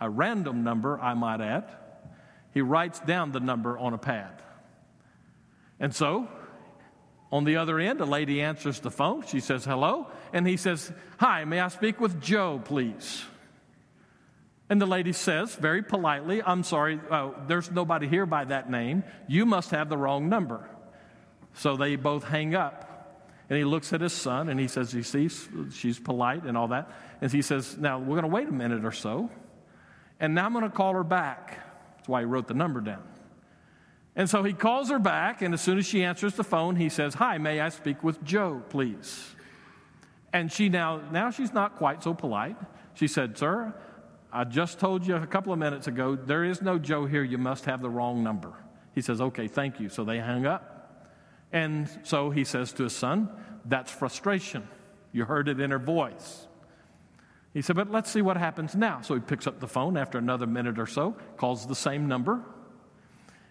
a 0.01 0.09
random 0.09 0.65
number, 0.65 0.99
I 0.99 1.13
might 1.13 1.43
add, 1.43 1.71
he 2.55 2.63
writes 2.63 3.01
down 3.01 3.33
the 3.33 3.41
number 3.41 3.77
on 3.77 3.93
a 3.93 3.99
pad. 3.99 4.43
And 5.79 5.95
so, 5.95 6.27
on 7.31 7.45
the 7.45 7.57
other 7.57 7.79
end, 7.79 8.01
a 8.01 8.07
lady 8.07 8.41
answers 8.41 8.81
the 8.81 8.91
phone. 8.91 9.27
She 9.27 9.41
says, 9.41 9.67
Hello. 9.67 10.07
And 10.33 10.47
he 10.47 10.57
says, 10.57 10.91
Hi, 11.19 11.45
may 11.45 11.61
I 11.61 11.69
speak 11.69 12.01
with 12.01 12.23
Joe, 12.23 12.63
please? 12.65 13.23
And 14.71 14.81
the 14.81 14.87
lady 14.87 15.13
says, 15.13 15.55
very 15.55 15.83
politely, 15.83 16.43
I'm 16.43 16.63
sorry, 16.63 16.99
uh, 17.11 17.33
there's 17.47 17.71
nobody 17.71 18.09
here 18.09 18.25
by 18.25 18.45
that 18.45 18.71
name. 18.71 19.05
You 19.29 19.45
must 19.45 19.73
have 19.73 19.91
the 19.91 19.99
wrong 19.99 20.31
number. 20.31 20.67
So 21.53 21.77
they 21.77 21.97
both 21.97 22.25
hang 22.25 22.55
up. 22.55 22.90
And 23.51 23.59
he 23.59 23.65
looks 23.65 23.93
at 23.93 24.01
his 24.01 24.13
son 24.13 24.49
and 24.49 24.61
he 24.61 24.69
says, 24.69 24.95
You 24.95 25.03
see, 25.03 25.29
she's 25.73 25.99
polite 25.99 26.45
and 26.45 26.57
all 26.57 26.69
that. 26.69 26.89
And 27.21 27.31
he 27.31 27.43
says, 27.43 27.77
Now 27.77 27.99
we're 27.99 28.21
going 28.21 28.23
to 28.23 28.29
wait 28.29 28.49
a 28.49 28.53
minute 28.53 28.85
or 28.85 28.93
so. 28.93 29.29
And 30.21 30.37
now 30.37 30.47
I'm 30.47 30.53
going 30.53 30.65
to 30.65 30.71
call 30.71 30.95
her 30.95 31.03
back. 31.03 31.59
That's 31.97 32.09
why 32.09 32.21
he 32.21 32.27
wrote 32.27 32.47
the 32.47 32.55
number 32.55 32.81
down. 32.81 33.03
And 34.15 34.31
so 34.31 34.45
he 34.45 34.53
calls 34.53 34.89
her 34.91 35.01
back. 35.01 35.43
And 35.43 35.53
as 35.53 35.61
soon 35.61 35.79
as 35.79 35.87
she 35.87 36.05
answers 36.05 36.35
the 36.35 36.45
phone, 36.45 36.77
he 36.77 36.89
says, 36.89 37.15
Hi, 37.15 37.39
may 37.39 37.61
I 37.61 37.71
speak 37.71 38.05
with 38.05 38.23
Joe, 38.23 38.63
please? 38.71 39.35
And 40.33 40.53
she 40.53 40.69
now, 40.69 41.01
now 41.11 41.33
she's 41.33 41.53
not 41.53 41.75
quite 41.75 42.05
so 42.05 42.15
polite. 42.15 42.57
She 42.95 43.09
said, 43.09 43.37
Sir, 43.37 43.75
I 44.33 44.45
just 44.45 44.79
told 44.79 45.05
you 45.05 45.17
a 45.17 45.27
couple 45.27 45.53
of 45.53 45.59
minutes 45.59 45.89
ago, 45.89 46.15
there 46.15 46.45
is 46.45 46.63
no 46.63 46.79
Joe 46.79 47.05
here. 47.05 47.25
You 47.25 47.39
must 47.39 47.65
have 47.65 47.83
the 47.83 47.91
wrong 47.91 48.23
number. 48.23 48.53
He 48.95 49.01
says, 49.01 49.21
Okay, 49.21 49.49
thank 49.49 49.81
you. 49.81 49.89
So 49.89 50.05
they 50.05 50.21
hung 50.21 50.47
up. 50.47 50.80
And 51.53 51.89
so 52.05 52.31
he 52.31 52.45
says 52.45 52.73
to 52.75 52.85
his 52.85 52.95
son, 52.95 53.29
That's 53.65 53.91
frustration. 53.91 54.69
You 55.13 55.25
heard 55.25 55.49
it 55.49 55.61
in 55.61 55.71
her 55.71 55.79
voice. 55.79 56.47
He 57.53 57.63
said, 57.63 57.77
But 57.77 57.91
let's 57.91 58.11
see 58.11 58.23
what 58.23 58.37
happens 58.37 58.75
now. 58.75 59.01
So 59.01 59.15
he 59.15 59.21
picks 59.21 59.47
up 59.47 59.61
the 59.61 59.69
phone 59.69 59.97
after 59.97 60.19
another 60.19 60.47
minute 60.47 60.79
or 60.79 60.87
so, 60.87 61.17
calls 61.37 61.67
the 61.67 61.75
same 61.75 62.07
number. 62.07 62.41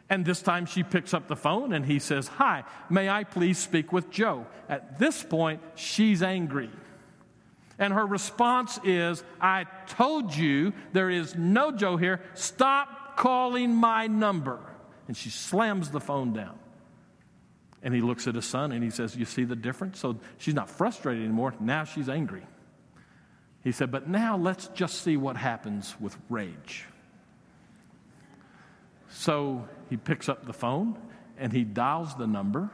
And 0.10 0.26
this 0.26 0.42
time 0.42 0.66
she 0.66 0.82
picks 0.82 1.14
up 1.14 1.28
the 1.28 1.36
phone 1.36 1.74
and 1.74 1.86
he 1.86 2.00
says, 2.00 2.28
Hi, 2.30 2.64
may 2.90 3.10
I 3.10 3.24
please 3.24 3.58
speak 3.58 3.92
with 3.92 4.10
Joe? 4.10 4.48
At 4.68 4.98
this 4.98 5.22
point, 5.22 5.62
she's 5.76 6.24
angry. 6.24 6.72
And 7.78 7.94
her 7.94 8.06
response 8.06 8.80
is, 8.84 9.24
I 9.40 9.66
told 9.88 10.36
you 10.36 10.74
there 10.92 11.10
is 11.10 11.36
no 11.36 11.72
Joe 11.72 11.96
here. 11.96 12.22
Stop 12.34 13.18
calling 13.18 13.74
my 13.74 14.08
number. 14.08 14.60
And 15.08 15.16
she 15.16 15.30
slams 15.30 15.90
the 15.90 16.02
phone 16.02 16.34
down. 16.34 16.60
And 17.82 17.94
he 17.94 18.02
looks 18.02 18.28
at 18.28 18.36
his 18.36 18.46
son 18.46 18.72
and 18.72 18.84
he 18.84 18.90
says, 18.90 19.16
You 19.16 19.26
see 19.26 19.44
the 19.44 19.56
difference? 19.56 20.00
So 20.00 20.18
she's 20.38 20.54
not 20.54 20.70
frustrated 20.70 21.24
anymore. 21.24 21.54
Now 21.60 21.86
she's 21.86 22.10
angry. 22.10 22.44
He 23.64 23.72
said, 23.72 23.92
But 23.92 24.08
now 24.08 24.38
let's 24.38 24.68
just 24.70 25.02
see 25.02 25.18
what 25.18 25.38
happens 25.38 25.96
with 26.00 26.18
rage. 26.30 26.86
So 29.10 29.68
he 29.90 29.98
picks 29.98 30.30
up 30.30 30.46
the 30.46 30.54
phone 30.54 30.98
and 31.38 31.54
he 31.54 31.64
dials 31.64 32.16
the 32.16 32.28
number 32.28 32.70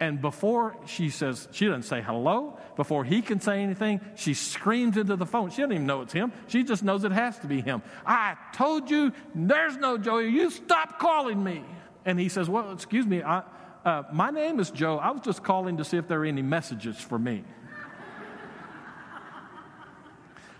and 0.00 0.20
before 0.20 0.76
she 0.86 1.10
says, 1.10 1.48
she 1.50 1.66
doesn't 1.66 1.82
say 1.82 2.00
hello, 2.00 2.58
before 2.76 3.04
he 3.04 3.20
can 3.20 3.40
say 3.40 3.62
anything, 3.62 4.00
she 4.14 4.32
screams 4.34 4.96
into 4.96 5.16
the 5.16 5.26
phone. 5.26 5.50
She 5.50 5.56
doesn't 5.56 5.72
even 5.72 5.86
know 5.86 6.02
it's 6.02 6.12
him. 6.12 6.32
She 6.46 6.62
just 6.62 6.84
knows 6.84 7.02
it 7.02 7.10
has 7.10 7.38
to 7.40 7.48
be 7.48 7.60
him. 7.60 7.82
I 8.06 8.36
told 8.52 8.90
you 8.90 9.12
there's 9.34 9.76
no 9.76 9.98
Joe. 9.98 10.18
You 10.18 10.50
stop 10.50 11.00
calling 11.00 11.42
me. 11.42 11.64
And 12.04 12.18
he 12.18 12.28
says, 12.28 12.48
Well, 12.48 12.72
excuse 12.72 13.06
me, 13.06 13.22
I, 13.22 13.42
uh, 13.84 14.02
my 14.12 14.30
name 14.30 14.60
is 14.60 14.70
Joe. 14.70 14.98
I 14.98 15.10
was 15.10 15.20
just 15.22 15.42
calling 15.42 15.76
to 15.78 15.84
see 15.84 15.96
if 15.96 16.08
there 16.08 16.20
are 16.20 16.24
any 16.24 16.42
messages 16.42 16.96
for 16.96 17.18
me. 17.18 17.44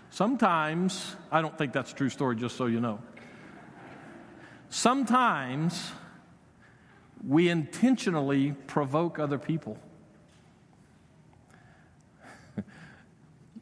Sometimes, 0.09 1.15
I 1.31 1.41
don't 1.41 1.57
think 1.57 1.71
that's 1.71 1.91
a 1.91 1.95
true 1.95 2.09
story, 2.09 2.35
just 2.35 2.57
so 2.57 2.65
you 2.65 2.79
know. 2.79 2.99
Sometimes, 4.69 5.91
we 7.25 7.49
intentionally 7.49 8.53
provoke 8.67 9.19
other 9.19 9.37
people. 9.37 9.77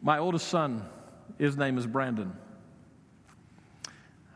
My 0.02 0.20
oldest 0.20 0.48
son, 0.48 0.86
his 1.38 1.58
name 1.58 1.78
is 1.78 1.86
Brandon. 1.86 2.34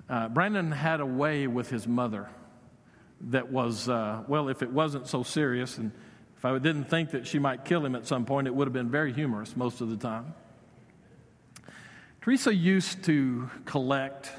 Uh, 0.10 0.28
Brandon 0.28 0.72
had 0.72 1.00
a 1.00 1.06
way 1.06 1.48
with 1.48 1.70
his 1.70 1.88
mother 1.88 2.30
that 3.30 3.52
was, 3.52 3.88
uh, 3.88 4.24
well, 4.28 4.50
if 4.50 4.62
it 4.62 4.72
wasn't 4.72 5.08
so 5.08 5.24
serious, 5.24 5.78
and 5.78 5.92
if 6.38 6.46
I 6.46 6.58
didn't 6.58 6.86
think 6.86 7.12
that 7.12 7.28
she 7.28 7.40
might 7.40 7.66
kill 7.66 7.86
him 7.86 7.96
at 7.96 8.08
some 8.08 8.26
point, 8.26 8.48
it 8.48 8.56
would 8.56 8.68
have 8.68 8.74
been 8.74 8.90
very 8.90 9.14
humorous 9.14 9.56
most 9.56 9.82
of 9.82 9.90
the 9.90 9.98
time. 9.98 10.34
Teresa 12.22 12.54
used 12.54 13.04
to 13.06 13.50
collect 13.66 14.32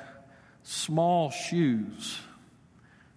small 0.63 1.31
shoes, 1.31 2.21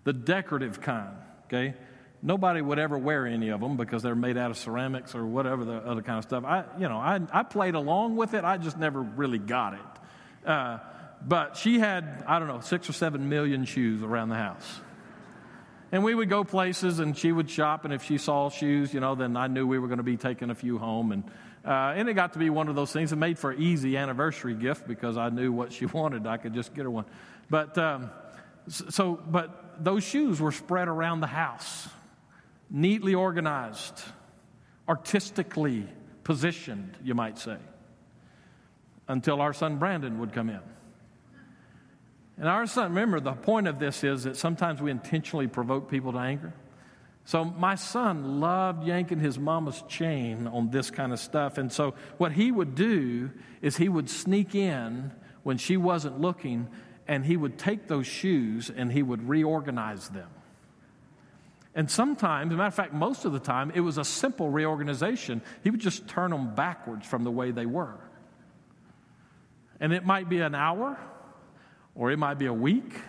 the 0.03 0.13
decorative 0.13 0.81
kind 0.81 1.15
okay? 1.47 1.75
Nobody 2.21 2.61
would 2.61 2.79
ever 2.79 2.97
wear 2.97 3.27
any 3.27 3.49
of 3.49 3.61
them 3.61 3.77
because 3.77 4.01
they're 4.01 4.15
made 4.15 4.37
out 4.37 4.51
of 4.51 4.57
ceramics 4.57 5.13
or 5.15 5.25
whatever 5.25 5.63
the 5.63 5.77
other 5.77 6.01
kind 6.01 6.17
of 6.17 6.23
stuff. 6.23 6.43
I, 6.43 6.63
you 6.79 6.89
know, 6.89 6.97
I, 6.97 7.19
I 7.31 7.43
played 7.43 7.75
along 7.75 8.15
with 8.15 8.33
it. 8.33 8.43
I 8.43 8.57
just 8.57 8.77
never 8.77 9.01
really 9.01 9.37
got 9.37 9.73
it. 9.73 10.49
Uh, 10.49 10.79
but 11.25 11.57
she 11.57 11.79
had, 11.79 12.23
I 12.27 12.39
don't 12.39 12.47
know, 12.47 12.61
six 12.61 12.89
or 12.89 12.93
seven 12.93 13.29
million 13.29 13.65
shoes 13.65 14.01
around 14.01 14.29
the 14.29 14.35
house. 14.35 14.79
And 15.91 16.03
we 16.03 16.15
would 16.15 16.29
go 16.29 16.43
places 16.43 16.99
and 16.99 17.17
she 17.17 17.31
would 17.31 17.49
shop, 17.49 17.85
and 17.85 17.93
if 17.93 18.03
she 18.03 18.17
saw 18.17 18.49
shoes, 18.49 18.93
you 18.93 18.99
know, 18.99 19.15
then 19.15 19.37
I 19.37 19.47
knew 19.47 19.67
we 19.67 19.79
were 19.79 19.87
going 19.87 19.97
to 19.97 20.03
be 20.03 20.17
taking 20.17 20.49
a 20.49 20.55
few 20.55 20.77
home. 20.77 21.11
And, 21.11 21.23
uh, 21.63 21.93
and 21.95 22.09
it 22.09 22.13
got 22.15 22.33
to 22.33 22.39
be 22.39 22.49
one 22.49 22.67
of 22.67 22.75
those 22.75 22.91
things 22.91 23.11
that 23.11 23.17
made 23.17 23.37
for 23.37 23.51
an 23.51 23.61
easy 23.61 23.95
anniversary 23.95 24.55
gift 24.55 24.87
because 24.87 25.17
I 25.17 25.29
knew 25.29 25.51
what 25.51 25.71
she 25.71 25.85
wanted. 25.85 26.27
I 26.27 26.37
could 26.37 26.53
just 26.53 26.73
get 26.73 26.83
her 26.83 26.91
one. 26.91 27.05
But 27.49 27.77
um, 27.77 28.09
so, 28.67 29.19
but 29.27 29.83
those 29.83 30.03
shoes 30.03 30.41
were 30.41 30.51
spread 30.51 30.87
around 30.87 31.19
the 31.19 31.27
house, 31.27 31.87
neatly 32.69 33.13
organized, 33.13 34.01
artistically 34.87 35.87
positioned, 36.23 36.97
you 37.03 37.13
might 37.13 37.37
say, 37.37 37.57
until 39.07 39.41
our 39.41 39.53
son 39.53 39.77
Brandon 39.77 40.19
would 40.19 40.33
come 40.33 40.49
in. 40.49 40.61
And 42.37 42.47
our 42.47 42.67
son, 42.67 42.89
remember, 42.89 43.19
the 43.19 43.33
point 43.33 43.67
of 43.67 43.79
this 43.79 44.03
is 44.03 44.23
that 44.23 44.35
sometimes 44.35 44.81
we 44.81 44.91
intentionally 44.91 45.47
provoke 45.47 45.89
people 45.89 46.11
to 46.13 46.19
anger. 46.19 46.53
So 47.23 47.43
my 47.43 47.75
son 47.75 48.39
loved 48.39 48.85
yanking 48.85 49.19
his 49.19 49.39
mama's 49.39 49.83
chain 49.87 50.45
on 50.47 50.69
this 50.69 50.91
kind 50.91 51.11
of 51.11 51.19
stuff. 51.19 51.57
And 51.57 51.71
so 51.71 51.95
what 52.17 52.33
he 52.33 52.51
would 52.51 52.75
do 52.75 53.31
is 53.61 53.77
he 53.77 53.89
would 53.89 54.09
sneak 54.09 54.53
in 54.53 55.11
when 55.43 55.57
she 55.57 55.75
wasn't 55.75 56.19
looking 56.19 56.67
and 57.07 57.25
he 57.25 57.37
would 57.37 57.57
take 57.57 57.87
those 57.87 58.05
shoes 58.05 58.69
and 58.69 58.91
he 58.91 59.01
would 59.01 59.27
reorganize 59.27 60.09
them. 60.09 60.29
And 61.73 61.89
sometimes, 61.89 62.51
as 62.51 62.53
a 62.53 62.57
matter 62.57 62.67
of 62.67 62.73
fact, 62.75 62.93
most 62.93 63.25
of 63.25 63.33
the 63.33 63.39
time, 63.39 63.71
it 63.75 63.81
was 63.81 63.97
a 63.97 64.05
simple 64.05 64.49
reorganization. 64.49 65.41
He 65.63 65.71
would 65.71 65.81
just 65.81 66.07
turn 66.07 66.31
them 66.31 66.55
backwards 66.55 67.05
from 67.05 67.23
the 67.23 67.31
way 67.31 67.51
they 67.51 67.65
were. 67.65 67.99
And 69.79 69.93
it 69.93 70.05
might 70.05 70.29
be 70.29 70.39
an 70.39 70.55
hour 70.55 70.97
or 71.95 72.11
it 72.11 72.17
might 72.17 72.37
be 72.37 72.45
a 72.45 72.53
week, 72.53 72.99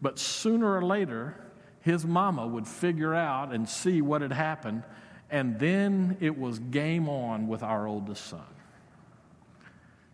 but 0.00 0.18
sooner 0.18 0.76
or 0.76 0.82
later, 0.82 1.34
his 1.80 2.06
mama 2.06 2.46
would 2.46 2.66
figure 2.66 3.14
out 3.14 3.52
and 3.52 3.68
see 3.68 4.00
what 4.00 4.22
had 4.22 4.32
happened, 4.32 4.84
and 5.30 5.58
then 5.58 6.16
it 6.20 6.38
was 6.38 6.58
game 6.58 7.08
on 7.08 7.48
with 7.48 7.62
our 7.62 7.86
oldest 7.86 8.24
son. 8.26 8.40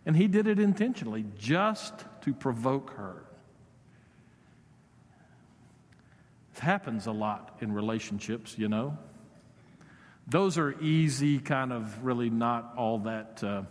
And 0.05 0.15
he 0.15 0.27
did 0.27 0.47
it 0.47 0.59
intentionally, 0.59 1.25
just 1.37 1.93
to 2.21 2.33
provoke 2.33 2.91
her. 2.91 3.23
It 6.55 6.59
happens 6.59 7.05
a 7.05 7.11
lot 7.11 7.57
in 7.61 7.71
relationships, 7.71 8.57
you 8.57 8.67
know. 8.67 8.97
Those 10.27 10.57
are 10.57 10.79
easy, 10.81 11.39
kind 11.39 11.71
of 11.71 12.03
really 12.03 12.29
not 12.29 12.73
all 12.77 12.99
that, 12.99 13.43
uh, 13.43 13.63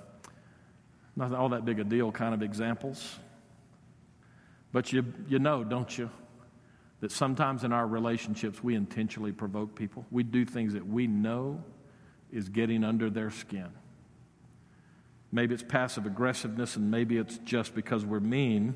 not 1.17 1.33
all 1.33 1.51
that 1.51 1.65
big 1.65 1.81
a 1.81 1.85
deal 1.85 2.13
kind 2.13 2.33
of 2.33 2.43
examples. 2.43 3.19
But 4.73 4.93
you, 4.93 5.05
you 5.29 5.39
know, 5.39 5.65
don't 5.65 5.97
you, 5.99 6.11
that 7.01 7.11
sometimes 7.11 7.65
in 7.65 7.73
our 7.73 7.87
relationships 7.87 8.63
we 8.63 8.75
intentionally 8.75 9.33
provoke 9.33 9.75
people. 9.75 10.05
We 10.11 10.23
do 10.23 10.45
things 10.45 10.75
that 10.75 10.87
we 10.87 11.07
know 11.07 11.63
is 12.31 12.49
getting 12.49 12.85
under 12.85 13.11
their 13.11 13.31
skin. 13.31 13.69
Maybe 15.33 15.55
it's 15.55 15.63
passive 15.63 16.07
aggressiveness, 16.07 16.77
and 16.77 16.91
maybe 16.91 17.17
it's 17.17 17.39
just 17.39 17.75
because 17.75 18.05
we're 18.05 18.21
mean. 18.21 18.75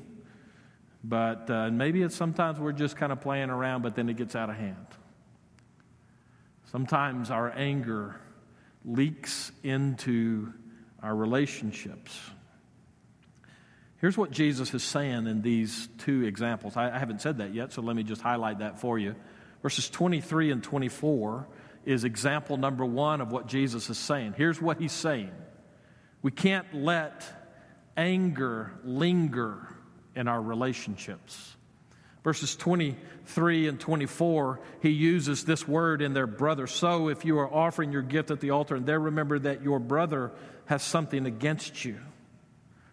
But 1.03 1.49
uh, 1.49 1.69
maybe 1.69 2.01
it's 2.01 2.15
sometimes 2.15 2.59
we're 2.59 2.71
just 2.71 2.97
kind 2.97 3.11
of 3.11 3.21
playing 3.21 3.49
around, 3.49 3.83
but 3.83 3.95
then 3.95 4.09
it 4.09 4.17
gets 4.17 4.35
out 4.35 4.49
of 4.49 4.55
hand. 4.55 4.87
Sometimes 6.71 7.29
our 7.29 7.51
anger 7.51 8.19
leaks 8.83 9.51
into 9.63 10.51
our 11.03 11.15
relationships. 11.15 12.17
Here's 13.97 14.17
what 14.17 14.31
Jesus 14.31 14.73
is 14.73 14.83
saying 14.83 15.27
in 15.27 15.41
these 15.41 15.87
two 15.99 16.23
examples. 16.23 16.75
I, 16.75 16.97
haven't 16.97 17.21
said 17.21 17.37
that 17.37 17.53
yet, 17.53 17.71
so 17.71 17.81
let 17.81 17.95
me 17.95 18.03
just 18.03 18.21
highlight 18.21 18.59
that 18.59 18.79
for 18.79 18.99
you. 18.99 19.15
Verses 19.61 19.89
23 19.89 20.51
and 20.51 20.63
24 20.63 21.47
is 21.85 22.03
example 22.03 22.57
number 22.57 22.85
one 22.85 23.21
of 23.21 23.31
what 23.31 23.47
Jesus 23.47 23.89
is 23.89 23.97
saying. 23.97 24.33
Here's 24.37 24.61
what 24.61 24.79
he's 24.79 24.91
saying 24.91 25.31
we 26.21 26.31
can't 26.31 26.73
let 26.73 27.23
anger 27.95 28.71
linger 28.83 29.67
in 30.15 30.27
our 30.27 30.41
relationships. 30.41 31.55
Verses 32.23 32.55
23 32.55 33.67
and 33.67 33.79
24, 33.79 34.59
he 34.81 34.89
uses 34.89 35.45
this 35.45 35.67
word 35.67 36.01
in 36.01 36.13
their 36.13 36.25
brother. 36.25 36.65
So 36.65 37.09
if 37.09 37.23
you 37.23 37.37
are 37.37 37.53
offering 37.53 37.91
your 37.91 38.01
gift 38.01 38.31
at 38.31 38.39
the 38.39 38.49
altar 38.49 38.75
and 38.75 38.87
there 38.87 38.99
remember 38.99 39.37
that 39.37 39.61
your 39.61 39.79
brother 39.79 40.31
has 40.65 40.81
something 40.81 41.27
against 41.27 41.85
you. 41.85 41.99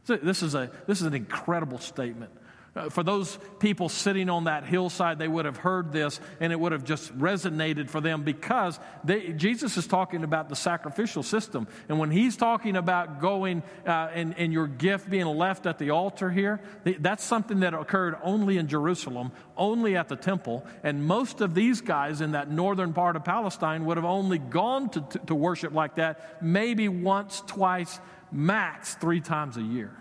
This 0.07 0.43
is, 0.43 0.55
a, 0.55 0.71
this 0.87 1.01
is 1.01 1.07
an 1.07 1.15
incredible 1.15 1.79
statement. 1.79 2.33
Uh, 2.75 2.89
for 2.89 3.03
those 3.03 3.39
people 3.59 3.91
sitting 3.91 4.31
on 4.31 4.45
that 4.45 4.65
hillside, 4.65 5.19
they 5.19 5.29
would 5.29 5.45
have 5.45 5.59
heard 5.59 5.93
this 5.93 6.19
and 6.41 6.53
it 6.53 6.59
would 6.59 6.73
have 6.73 6.85
just 6.85 7.17
resonated 7.19 7.91
for 7.91 8.01
them 8.01 8.23
because 8.23 8.81
they, 9.05 9.33
Jesus 9.35 9.77
is 9.77 9.87
talking 9.87 10.25
about 10.25 10.49
the 10.49 10.57
sacrificial 10.57 11.23
system. 11.23 11.69
And 11.91 11.99
when 11.99 12.11
he's 12.11 12.35
talking 12.35 12.77
about 12.77 13.21
going 13.21 13.63
uh, 13.87 14.09
and, 14.15 14.35
and 14.39 14.55
your 14.55 14.67
gift 14.67 15.11
being 15.11 15.27
left 15.27 15.67
at 15.67 15.79
the 15.79 15.91
altar 15.91 16.31
here, 16.31 16.63
that's 16.99 17.23
something 17.23 17.61
that 17.61 17.75
occurred 17.75 18.17
only 18.23 18.57
in 18.57 18.69
Jerusalem, 18.69 19.33
only 19.55 19.95
at 19.95 20.09
the 20.09 20.17
temple. 20.17 20.65
And 20.83 21.05
most 21.05 21.43
of 21.43 21.55
these 21.55 21.83
guys 21.83 22.23
in 22.23 22.33
that 22.33 22.51
northern 22.51 22.95
part 22.95 23.17
of 23.17 23.25
Palestine 23.25 23.85
would 23.85 23.99
have 23.99 24.07
only 24.07 24.39
gone 24.39 24.89
to, 24.91 25.01
to, 25.03 25.19
to 25.27 25.35
worship 25.35 25.75
like 25.75 25.97
that 25.97 26.43
maybe 26.43 26.89
once, 26.89 27.43
twice, 27.47 28.01
max 28.33 28.95
three 28.95 29.21
times 29.21 29.57
a 29.57 29.63
year. 29.63 29.97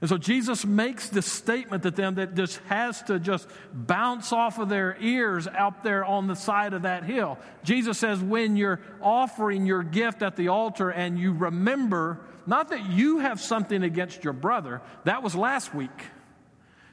And 0.00 0.08
so 0.10 0.18
Jesus 0.18 0.66
makes 0.66 1.08
this 1.08 1.24
statement 1.24 1.84
to 1.84 1.90
them 1.90 2.16
that 2.16 2.34
just 2.34 2.58
has 2.66 3.00
to 3.04 3.18
just 3.18 3.48
bounce 3.72 4.34
off 4.34 4.58
of 4.58 4.68
their 4.68 4.98
ears 5.00 5.46
out 5.46 5.82
there 5.82 6.04
on 6.04 6.26
the 6.26 6.34
side 6.34 6.74
of 6.74 6.82
that 6.82 7.04
hill. 7.04 7.38
Jesus 7.62 7.96
says, 7.96 8.20
when 8.20 8.56
you're 8.56 8.80
offering 9.00 9.64
your 9.64 9.82
gift 9.82 10.20
at 10.20 10.36
the 10.36 10.48
altar 10.48 10.90
and 10.90 11.18
you 11.18 11.32
remember, 11.32 12.20
not 12.46 12.68
that 12.68 12.84
you 12.90 13.20
have 13.20 13.40
something 13.40 13.82
against 13.82 14.24
your 14.24 14.34
brother, 14.34 14.82
that 15.04 15.22
was 15.22 15.34
last 15.34 15.74
week. 15.74 16.04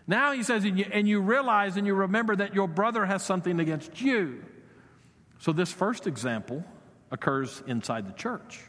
Now 0.08 0.32
he 0.32 0.44
says, 0.44 0.64
and 0.64 0.80
you, 0.80 0.86
and 0.90 1.06
you 1.06 1.20
realize 1.20 1.76
and 1.76 1.86
you 1.86 1.96
remember 1.96 2.36
that 2.38 2.54
your 2.54 2.70
brother 2.70 3.06
has 3.06 3.24
something 3.24 3.60
against 3.60 4.00
you. 4.00 4.42
So 5.40 5.52
this 5.52 5.74
first 5.74 6.08
example 6.08 6.64
occurs 7.12 7.62
inside 7.68 8.08
the 8.08 8.14
church. 8.14 8.62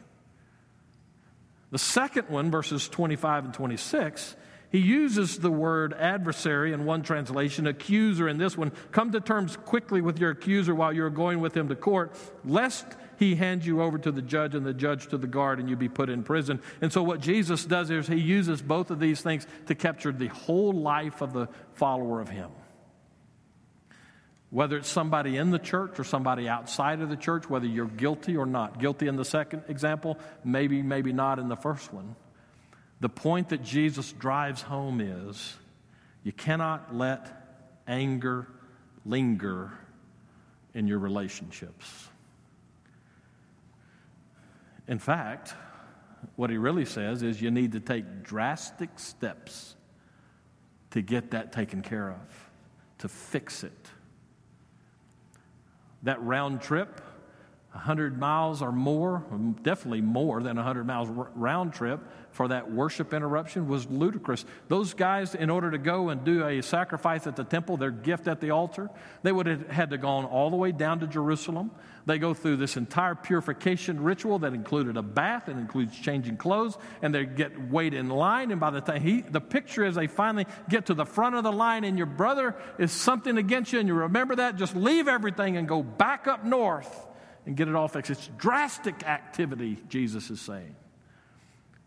The 1.73 1.79
second 1.79 2.29
one, 2.29 2.51
verses 2.51 2.87
25 2.87 3.45
and 3.45 3.53
26, 3.55 4.35
he 4.69 4.77
uses 4.77 5.39
the 5.39 5.49
word 5.49 5.93
adversary 5.93 6.71
in 6.71 6.85
one 6.85 7.01
translation, 7.01 7.65
accuser 7.65 8.29
in 8.29 8.37
this 8.37 8.55
one. 8.55 8.71
Come 8.91 9.11
to 9.13 9.19
terms 9.19 9.57
quickly 9.57 9.99
with 9.99 10.19
your 10.19 10.29
accuser 10.29 10.75
while 10.75 10.93
you're 10.93 11.09
going 11.09 11.39
with 11.39 11.57
him 11.57 11.69
to 11.69 11.75
court, 11.75 12.15
lest 12.45 12.85
he 13.17 13.33
hand 13.33 13.65
you 13.65 13.81
over 13.81 13.97
to 13.97 14.11
the 14.11 14.21
judge 14.21 14.53
and 14.53 14.63
the 14.63 14.73
judge 14.75 15.07
to 15.07 15.17
the 15.17 15.25
guard 15.25 15.59
and 15.59 15.67
you 15.67 15.75
be 15.75 15.89
put 15.89 16.11
in 16.11 16.21
prison. 16.21 16.61
And 16.79 16.93
so, 16.93 17.01
what 17.01 17.21
Jesus 17.21 17.65
does 17.65 17.89
is 17.89 18.05
he 18.05 18.19
uses 18.19 18.61
both 18.61 18.91
of 18.91 18.99
these 18.99 19.21
things 19.21 19.47
to 19.65 19.73
capture 19.73 20.11
the 20.11 20.27
whole 20.27 20.73
life 20.73 21.21
of 21.21 21.33
the 21.33 21.47
follower 21.73 22.21
of 22.21 22.29
him 22.29 22.51
whether 24.53 24.77
it's 24.77 24.87
somebody 24.87 25.35
in 25.35 25.49
the 25.49 25.57
church 25.57 25.99
or 25.99 26.03
somebody 26.03 26.47
outside 26.47 27.01
of 27.01 27.09
the 27.09 27.15
church, 27.15 27.49
whether 27.49 27.65
you're 27.65 27.87
guilty 27.87 28.37
or 28.37 28.45
not. 28.45 28.79
Guilty 28.79 29.07
in 29.07 29.15
the 29.15 29.25
second 29.25 29.63
example, 29.67 30.15
maybe, 30.45 30.83
maybe 30.83 31.11
not 31.11 31.39
in 31.39 31.49
the 31.49 31.55
first 31.55 31.91
one. 31.91 32.15
The 32.99 33.09
point 33.09 33.49
that 33.49 33.63
Jesus 33.63 34.11
drives 34.11 34.61
home 34.61 35.01
is 35.01 35.55
you 36.23 36.31
cannot 36.31 36.95
let 36.95 37.81
anger 37.87 38.47
linger 39.07 39.71
in 40.75 40.85
your 40.85 40.99
relationships. 40.99 42.07
In 44.87 44.99
fact, 44.99 45.55
what 46.35 46.51
he 46.51 46.57
really 46.57 46.85
says 46.85 47.23
is 47.23 47.41
you 47.41 47.49
need 47.49 47.71
to 47.71 47.79
take 47.79 48.21
drastic 48.21 48.99
steps 48.99 49.75
to 50.91 51.01
get 51.01 51.31
that 51.31 51.51
taken 51.53 51.81
care 51.81 52.11
of, 52.11 52.49
to 52.99 53.07
fix 53.07 53.63
it 53.63 53.89
that 56.03 56.21
round 56.23 56.61
trip, 56.61 57.01
100 57.73 58.19
miles 58.19 58.61
or 58.61 58.71
more, 58.71 59.25
definitely 59.63 60.01
more 60.01 60.43
than 60.43 60.57
100 60.57 60.85
miles 60.85 61.09
round 61.33 61.73
trip 61.73 61.99
for 62.29 62.47
that 62.47 62.71
worship 62.71 63.15
interruption 63.15 63.67
was 63.67 63.87
ludicrous. 63.87 64.45
Those 64.67 64.93
guys, 64.93 65.33
in 65.33 65.49
order 65.49 65.71
to 65.71 65.79
go 65.79 66.09
and 66.09 66.23
do 66.23 66.45
a 66.45 66.61
sacrifice 66.61 67.25
at 67.25 67.35
the 67.35 67.43
temple, 67.43 67.77
their 67.77 67.89
gift 67.89 68.27
at 68.27 68.41
the 68.41 68.51
altar, 68.51 68.91
they 69.23 69.31
would 69.31 69.47
have 69.47 69.67
had 69.69 69.89
to 69.89 69.97
gone 69.97 70.25
all 70.25 70.51
the 70.51 70.55
way 70.55 70.71
down 70.71 70.99
to 70.99 71.07
Jerusalem. 71.07 71.71
They 72.05 72.19
go 72.19 72.35
through 72.35 72.57
this 72.57 72.77
entire 72.77 73.15
purification 73.15 74.03
ritual 74.03 74.39
that 74.39 74.53
included 74.53 74.95
a 74.95 75.01
bath, 75.01 75.47
and 75.47 75.59
includes 75.59 75.97
changing 75.97 76.37
clothes, 76.37 76.77
and 77.01 77.13
they 77.13 77.25
get 77.25 77.71
wait 77.71 77.95
in 77.95 78.07
line. 78.07 78.51
And 78.51 78.59
by 78.59 78.69
the 78.69 78.81
time 78.81 79.01
he, 79.01 79.21
the 79.21 79.41
picture 79.41 79.83
is 79.83 79.95
they 79.95 80.07
finally 80.07 80.45
get 80.69 80.87
to 80.87 80.93
the 80.93 81.05
front 81.05 81.35
of 81.35 81.43
the 81.43 81.51
line, 81.51 81.85
and 81.85 81.97
your 81.97 82.07
brother 82.07 82.55
is 82.77 82.91
something 82.91 83.35
against 83.37 83.73
you, 83.73 83.79
and 83.79 83.87
you 83.87 83.95
remember 83.95 84.35
that, 84.35 84.57
just 84.57 84.75
leave 84.75 85.07
everything 85.07 85.57
and 85.57 85.67
go 85.67 85.81
back 85.81 86.27
up 86.27 86.45
north 86.45 87.07
and 87.45 87.55
get 87.55 87.67
it 87.67 87.75
all 87.75 87.87
fixed. 87.87 88.11
It's 88.11 88.29
drastic 88.37 89.03
activity, 89.03 89.77
Jesus 89.89 90.29
is 90.29 90.39
saying. 90.39 90.75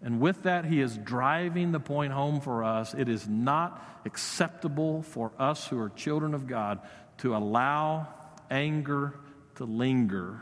And 0.02 0.20
with 0.20 0.42
that, 0.42 0.66
he 0.66 0.80
is 0.80 0.96
driving 0.98 1.72
the 1.72 1.80
point 1.80 2.12
home 2.12 2.40
for 2.40 2.62
us. 2.64 2.94
It 2.94 3.08
is 3.08 3.26
not 3.26 3.82
acceptable 4.04 5.02
for 5.02 5.32
us 5.38 5.66
who 5.66 5.80
are 5.80 5.88
children 5.88 6.34
of 6.34 6.46
God 6.46 6.80
to 7.18 7.34
allow 7.34 8.08
anger 8.50 9.14
to 9.56 9.64
linger 9.64 10.40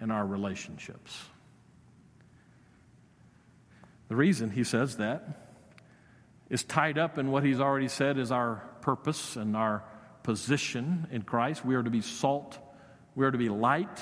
in 0.00 0.10
our 0.10 0.24
relationships. 0.24 1.24
The 4.08 4.16
reason 4.16 4.50
he 4.50 4.64
says 4.64 4.96
that 4.96 5.50
is 6.48 6.64
tied 6.64 6.98
up 6.98 7.18
in 7.18 7.30
what 7.30 7.44
he's 7.44 7.60
already 7.60 7.88
said 7.88 8.18
is 8.18 8.32
our 8.32 8.64
purpose 8.80 9.36
and 9.36 9.56
our 9.56 9.84
position 10.22 11.06
in 11.10 11.22
Christ. 11.22 11.64
We 11.64 11.74
are 11.74 11.82
to 11.82 11.90
be 11.90 12.00
salt, 12.00 12.58
we 13.14 13.24
are 13.24 13.30
to 13.30 13.38
be 13.38 13.48
light, 13.48 14.00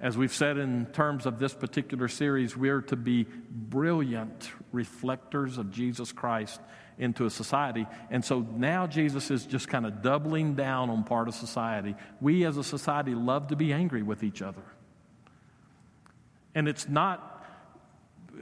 as 0.00 0.16
we've 0.16 0.34
said 0.34 0.58
in 0.58 0.86
terms 0.86 1.24
of 1.24 1.38
this 1.38 1.54
particular 1.54 2.08
series, 2.08 2.56
we 2.56 2.68
are 2.68 2.82
to 2.82 2.96
be 2.96 3.26
brilliant 3.50 4.50
reflectors 4.72 5.56
of 5.56 5.70
Jesus 5.70 6.12
Christ 6.12 6.60
into 6.98 7.24
a 7.24 7.30
society. 7.30 7.86
And 8.10 8.24
so 8.24 8.40
now 8.40 8.86
Jesus 8.86 9.30
is 9.30 9.46
just 9.46 9.68
kind 9.68 9.86
of 9.86 10.02
doubling 10.02 10.54
down 10.54 10.90
on 10.90 11.04
part 11.04 11.28
of 11.28 11.34
society. 11.34 11.94
We 12.20 12.44
as 12.44 12.56
a 12.56 12.64
society 12.64 13.14
love 13.14 13.48
to 13.48 13.56
be 13.56 13.72
angry 13.72 14.02
with 14.02 14.22
each 14.22 14.42
other. 14.42 14.62
And 16.54 16.68
it's 16.68 16.88
not 16.88 17.32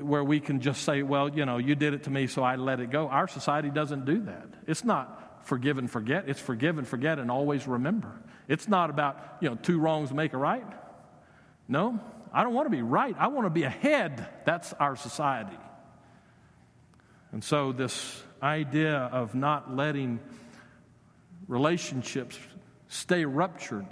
where 0.00 0.24
we 0.24 0.40
can 0.40 0.60
just 0.60 0.82
say, 0.82 1.02
well, 1.02 1.28
you 1.28 1.46
know, 1.46 1.58
you 1.58 1.76
did 1.76 1.94
it 1.94 2.04
to 2.04 2.10
me, 2.10 2.26
so 2.26 2.42
I 2.42 2.56
let 2.56 2.80
it 2.80 2.90
go. 2.90 3.08
Our 3.08 3.28
society 3.28 3.70
doesn't 3.70 4.04
do 4.04 4.20
that. 4.22 4.46
It's 4.66 4.84
not 4.84 5.46
forgive 5.46 5.78
and 5.78 5.90
forget, 5.90 6.28
it's 6.28 6.40
forgive 6.40 6.78
and 6.78 6.88
forget 6.88 7.18
and 7.18 7.30
always 7.30 7.68
remember. 7.68 8.12
It's 8.48 8.66
not 8.66 8.90
about, 8.90 9.36
you 9.40 9.48
know, 9.48 9.56
two 9.56 9.78
wrongs 9.78 10.12
make 10.12 10.32
a 10.32 10.36
right. 10.36 10.66
No, 11.68 11.98
I 12.32 12.42
don't 12.42 12.54
want 12.54 12.66
to 12.66 12.70
be 12.70 12.82
right. 12.82 13.14
I 13.18 13.28
want 13.28 13.46
to 13.46 13.50
be 13.50 13.62
ahead. 13.62 14.26
That's 14.44 14.72
our 14.74 14.96
society. 14.96 15.56
And 17.32 17.42
so, 17.42 17.72
this 17.72 18.22
idea 18.42 18.96
of 18.96 19.34
not 19.34 19.74
letting 19.74 20.20
relationships 21.48 22.38
stay 22.88 23.24
ruptured 23.24 23.86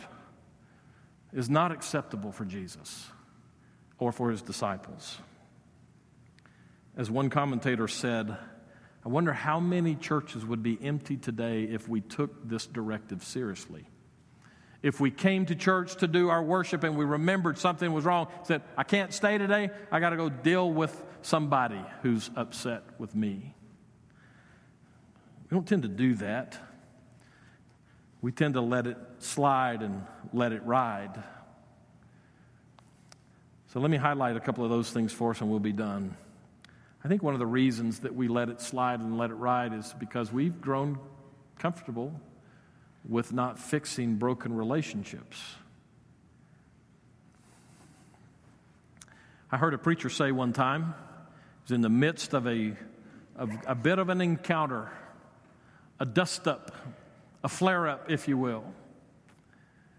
is 1.32 1.48
not 1.48 1.72
acceptable 1.72 2.30
for 2.30 2.44
Jesus 2.44 3.06
or 3.98 4.12
for 4.12 4.30
his 4.30 4.42
disciples. 4.42 5.18
As 6.96 7.11
one 7.11 7.30
commentator 7.30 7.88
said, 7.88 8.37
I 9.04 9.08
wonder 9.08 9.32
how 9.32 9.58
many 9.58 9.94
churches 9.94 10.44
would 10.44 10.62
be 10.62 10.78
empty 10.82 11.16
today 11.16 11.64
if 11.64 11.88
we 11.88 12.00
took 12.00 12.48
this 12.48 12.66
directive 12.66 13.24
seriously. 13.24 13.87
If 14.83 14.99
we 14.99 15.12
came 15.12 15.47
to 15.47 15.55
church 15.55 15.97
to 15.97 16.09
do 16.09 16.29
our 16.29 16.42
worship 16.42 16.83
and 16.83 16.97
we 16.97 17.05
remembered 17.05 17.57
something 17.57 17.92
was 17.92 18.05
wrong, 18.05 18.27
said, 18.42 18.62
I 18.77 18.83
can't 18.83 19.12
stay 19.12 19.38
today, 19.38 19.71
I 19.92 20.01
got 20.01 20.11
to 20.11 20.16
go 20.16 20.29
deal 20.29 20.71
with 20.71 21.05
somebody 21.23 21.81
who's 22.03 22.31
upset 22.35 22.83
with 22.99 23.14
me. 23.14 23.55
We 25.51 25.55
don't 25.55 25.68
tend 25.68 25.83
to 25.83 25.88
do 25.88 26.14
that. 26.14 26.59
We 28.23 28.33
tend 28.33 28.55
to 28.55 28.61
let 28.61 28.87
it 28.87 28.97
slide 29.18 29.83
and 29.83 30.05
let 30.33 30.53
it 30.53 30.64
ride. 30.64 31.23
So 33.68 33.79
let 33.79 33.90
me 33.90 33.97
highlight 33.97 34.37
a 34.37 34.40
couple 34.40 34.64
of 34.64 34.71
those 34.71 34.90
things 34.90 35.12
for 35.12 35.31
us 35.31 35.40
and 35.40 35.49
we'll 35.49 35.61
be 35.61 35.73
done. 35.73 36.16
I 37.05 37.09
think 37.09 37.23
one 37.23 37.35
of 37.35 37.40
the 37.40 37.47
reasons 37.47 38.01
that 38.01 38.14
we 38.14 38.29
let 38.29 38.49
it 38.49 38.61
slide 38.61 39.01
and 39.01 39.16
let 39.16 39.31
it 39.31 39.35
ride 39.35 39.73
is 39.73 39.95
because 39.99 40.33
we've 40.33 40.61
grown 40.61 40.99
comfortable 41.59 42.21
with 43.08 43.32
not 43.32 43.58
fixing 43.58 44.16
broken 44.16 44.54
relationships. 44.54 45.38
I 49.50 49.56
heard 49.56 49.74
a 49.74 49.78
preacher 49.78 50.08
say 50.08 50.32
one 50.32 50.52
time, 50.52 50.94
he 51.64 51.64
was 51.64 51.72
in 51.72 51.82
the 51.82 51.90
midst 51.90 52.32
of 52.32 52.46
a, 52.46 52.74
of 53.36 53.50
a 53.66 53.74
bit 53.74 53.98
of 53.98 54.08
an 54.08 54.20
encounter, 54.20 54.90
a 56.00 56.06
dust 56.06 56.48
up, 56.48 56.74
a 57.44 57.48
flare 57.48 57.88
up, 57.88 58.10
if 58.10 58.28
you 58.28 58.38
will. 58.38 58.64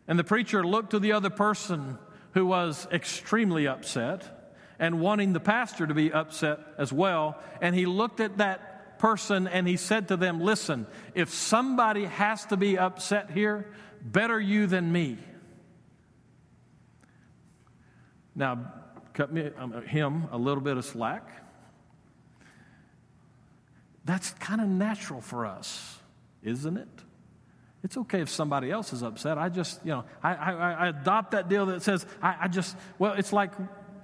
And 0.07 0.17
the 0.17 0.23
preacher 0.23 0.65
looked 0.65 0.91
to 0.91 0.99
the 0.99 1.11
other 1.11 1.29
person 1.29 1.97
who 2.33 2.45
was 2.45 2.87
extremely 2.91 3.67
upset 3.67 4.55
and 4.79 4.99
wanting 4.99 5.33
the 5.33 5.39
pastor 5.39 5.85
to 5.85 5.93
be 5.93 6.11
upset 6.11 6.59
as 6.77 6.91
well. 6.91 7.37
And 7.61 7.75
he 7.75 7.85
looked 7.85 8.19
at 8.19 8.37
that 8.39 8.72
person 9.03 9.49
and 9.49 9.67
he 9.67 9.75
said 9.75 10.07
to 10.07 10.15
them, 10.15 10.39
Listen, 10.39 10.87
if 11.13 11.29
somebody 11.29 12.05
has 12.05 12.45
to 12.45 12.55
be 12.55 12.77
upset 12.77 13.29
here, 13.31 13.69
better 14.01 14.39
you 14.39 14.65
than 14.65 14.89
me. 14.89 15.17
Now, 18.33 18.71
cut 19.13 19.33
me, 19.33 19.51
um, 19.57 19.83
him 19.83 20.29
a 20.31 20.37
little 20.37 20.63
bit 20.63 20.77
of 20.77 20.85
slack. 20.85 21.27
That's 24.05 24.31
kind 24.35 24.61
of 24.61 24.69
natural 24.69 25.19
for 25.19 25.45
us, 25.45 25.99
isn't 26.41 26.77
it? 26.77 26.87
It's 27.83 27.97
okay 27.97 28.21
if 28.21 28.29
somebody 28.29 28.71
else 28.71 28.93
is 28.93 29.03
upset. 29.03 29.37
I 29.37 29.49
just, 29.49 29.81
you 29.83 29.91
know, 29.91 30.05
I, 30.23 30.33
I, 30.33 30.51
I 30.53 30.87
adopt 30.87 31.31
that 31.31 31.49
deal 31.49 31.65
that 31.65 31.83
says, 31.83 32.05
I, 32.21 32.37
I 32.43 32.47
just, 32.47 32.77
well, 32.97 33.15
it's 33.15 33.33
like 33.33 33.51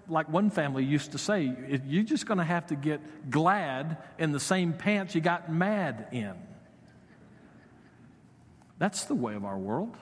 like 0.09 0.29
one 0.29 0.49
family 0.49 0.83
used 0.83 1.11
to 1.13 1.17
say, 1.17 1.53
you're 1.85 2.03
just 2.03 2.25
going 2.25 2.37
to 2.37 2.43
have 2.43 2.67
to 2.67 2.75
get 2.75 3.29
glad 3.29 3.97
in 4.17 4.31
the 4.31 4.39
same 4.39 4.73
pants 4.73 5.15
you 5.15 5.21
got 5.21 5.51
mad 5.51 6.07
in. 6.11 6.33
That's 8.77 9.05
the 9.05 9.15
way 9.15 9.35
of 9.35 9.45
our 9.45 9.57
world. 9.57 9.95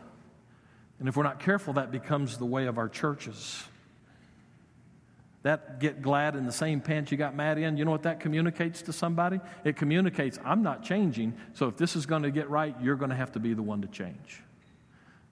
And 0.99 1.07
if 1.07 1.15
we're 1.15 1.23
not 1.23 1.39
careful, 1.39 1.73
that 1.73 1.91
becomes 1.91 2.37
the 2.37 2.45
way 2.45 2.65
of 2.65 2.77
our 2.77 2.89
churches. 2.89 3.63
That 5.43 5.79
get 5.79 6.01
glad 6.01 6.35
in 6.35 6.45
the 6.45 6.51
same 6.51 6.81
pants 6.81 7.11
you 7.11 7.17
got 7.17 7.35
mad 7.35 7.57
in, 7.57 7.77
you 7.77 7.85
know 7.85 7.91
what 7.91 8.03
that 8.03 8.19
communicates 8.19 8.81
to 8.83 8.93
somebody? 8.93 9.39
It 9.63 9.77
communicates, 9.77 10.39
I'm 10.43 10.63
not 10.63 10.83
changing, 10.83 11.35
so 11.53 11.67
if 11.67 11.77
this 11.77 11.95
is 11.95 12.05
going 12.05 12.23
to 12.23 12.31
get 12.31 12.49
right, 12.49 12.75
you're 12.81 12.95
going 12.95 13.11
to 13.11 13.15
have 13.15 13.31
to 13.33 13.39
be 13.39 13.53
the 13.53 13.61
one 13.61 13.81
to 13.81 13.87
change 13.87 14.41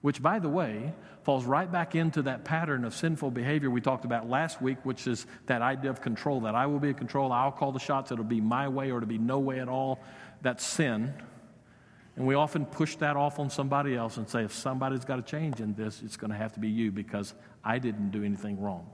which, 0.06 0.22
by 0.22 0.38
the 0.38 0.48
way, 0.48 0.94
falls 1.24 1.44
right 1.44 1.72
back 1.72 1.96
into 1.96 2.22
that 2.22 2.44
pattern 2.44 2.84
of 2.84 2.94
sinful 2.94 3.28
behavior 3.28 3.68
we 3.68 3.80
talked 3.80 4.04
about 4.04 4.30
last 4.30 4.62
week, 4.62 4.78
which 4.84 5.08
is 5.08 5.26
that 5.46 5.62
idea 5.62 5.90
of 5.90 6.00
control 6.00 6.42
that 6.42 6.54
I 6.54 6.66
will 6.66 6.78
be 6.78 6.90
in 6.90 6.94
control, 6.94 7.32
I'll 7.32 7.50
call 7.50 7.72
the 7.72 7.80
shots, 7.80 8.12
it'll 8.12 8.22
be 8.22 8.40
my 8.40 8.68
way 8.68 8.92
or 8.92 8.98
it'll 8.98 9.08
be 9.08 9.18
no 9.18 9.40
way 9.40 9.58
at 9.58 9.68
all. 9.68 9.98
That's 10.42 10.64
sin. 10.64 11.12
And 12.14 12.24
we 12.24 12.36
often 12.36 12.66
push 12.66 12.94
that 12.98 13.16
off 13.16 13.40
on 13.40 13.50
somebody 13.50 13.96
else 13.96 14.16
and 14.16 14.28
say, 14.28 14.44
if 14.44 14.54
somebody's 14.54 15.04
got 15.04 15.16
to 15.16 15.22
change 15.22 15.58
in 15.58 15.74
this, 15.74 16.00
it's 16.04 16.16
going 16.16 16.30
to 16.30 16.36
have 16.36 16.52
to 16.52 16.60
be 16.60 16.68
you 16.68 16.92
because 16.92 17.34
I 17.64 17.80
didn't 17.80 18.12
do 18.12 18.22
anything 18.22 18.60
wrong. 18.60 18.88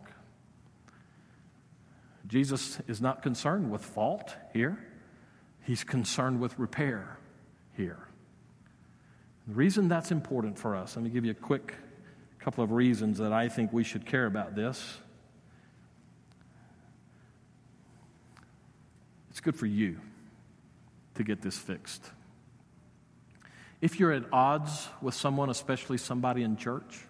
Jesus 2.26 2.80
is 2.88 3.02
not 3.02 3.22
concerned 3.22 3.70
with 3.70 3.84
fault 3.84 4.34
here, 4.54 4.78
he's 5.60 5.84
concerned 5.84 6.40
with 6.40 6.58
repair 6.58 7.18
here. 7.76 8.08
The 9.48 9.54
reason 9.54 9.88
that's 9.88 10.12
important 10.12 10.58
for 10.58 10.76
us, 10.76 10.94
let 10.96 11.04
me 11.04 11.10
give 11.10 11.24
you 11.24 11.32
a 11.32 11.34
quick 11.34 11.74
couple 12.38 12.62
of 12.62 12.70
reasons 12.72 13.18
that 13.18 13.32
I 13.32 13.48
think 13.48 13.72
we 13.72 13.82
should 13.82 14.06
care 14.06 14.26
about 14.26 14.54
this. 14.54 14.98
It's 19.30 19.40
good 19.40 19.56
for 19.56 19.66
you 19.66 19.98
to 21.14 21.24
get 21.24 21.42
this 21.42 21.58
fixed. 21.58 22.10
If 23.80 23.98
you're 23.98 24.12
at 24.12 24.24
odds 24.32 24.88
with 25.00 25.14
someone, 25.14 25.50
especially 25.50 25.98
somebody 25.98 26.44
in 26.44 26.56
church, 26.56 27.00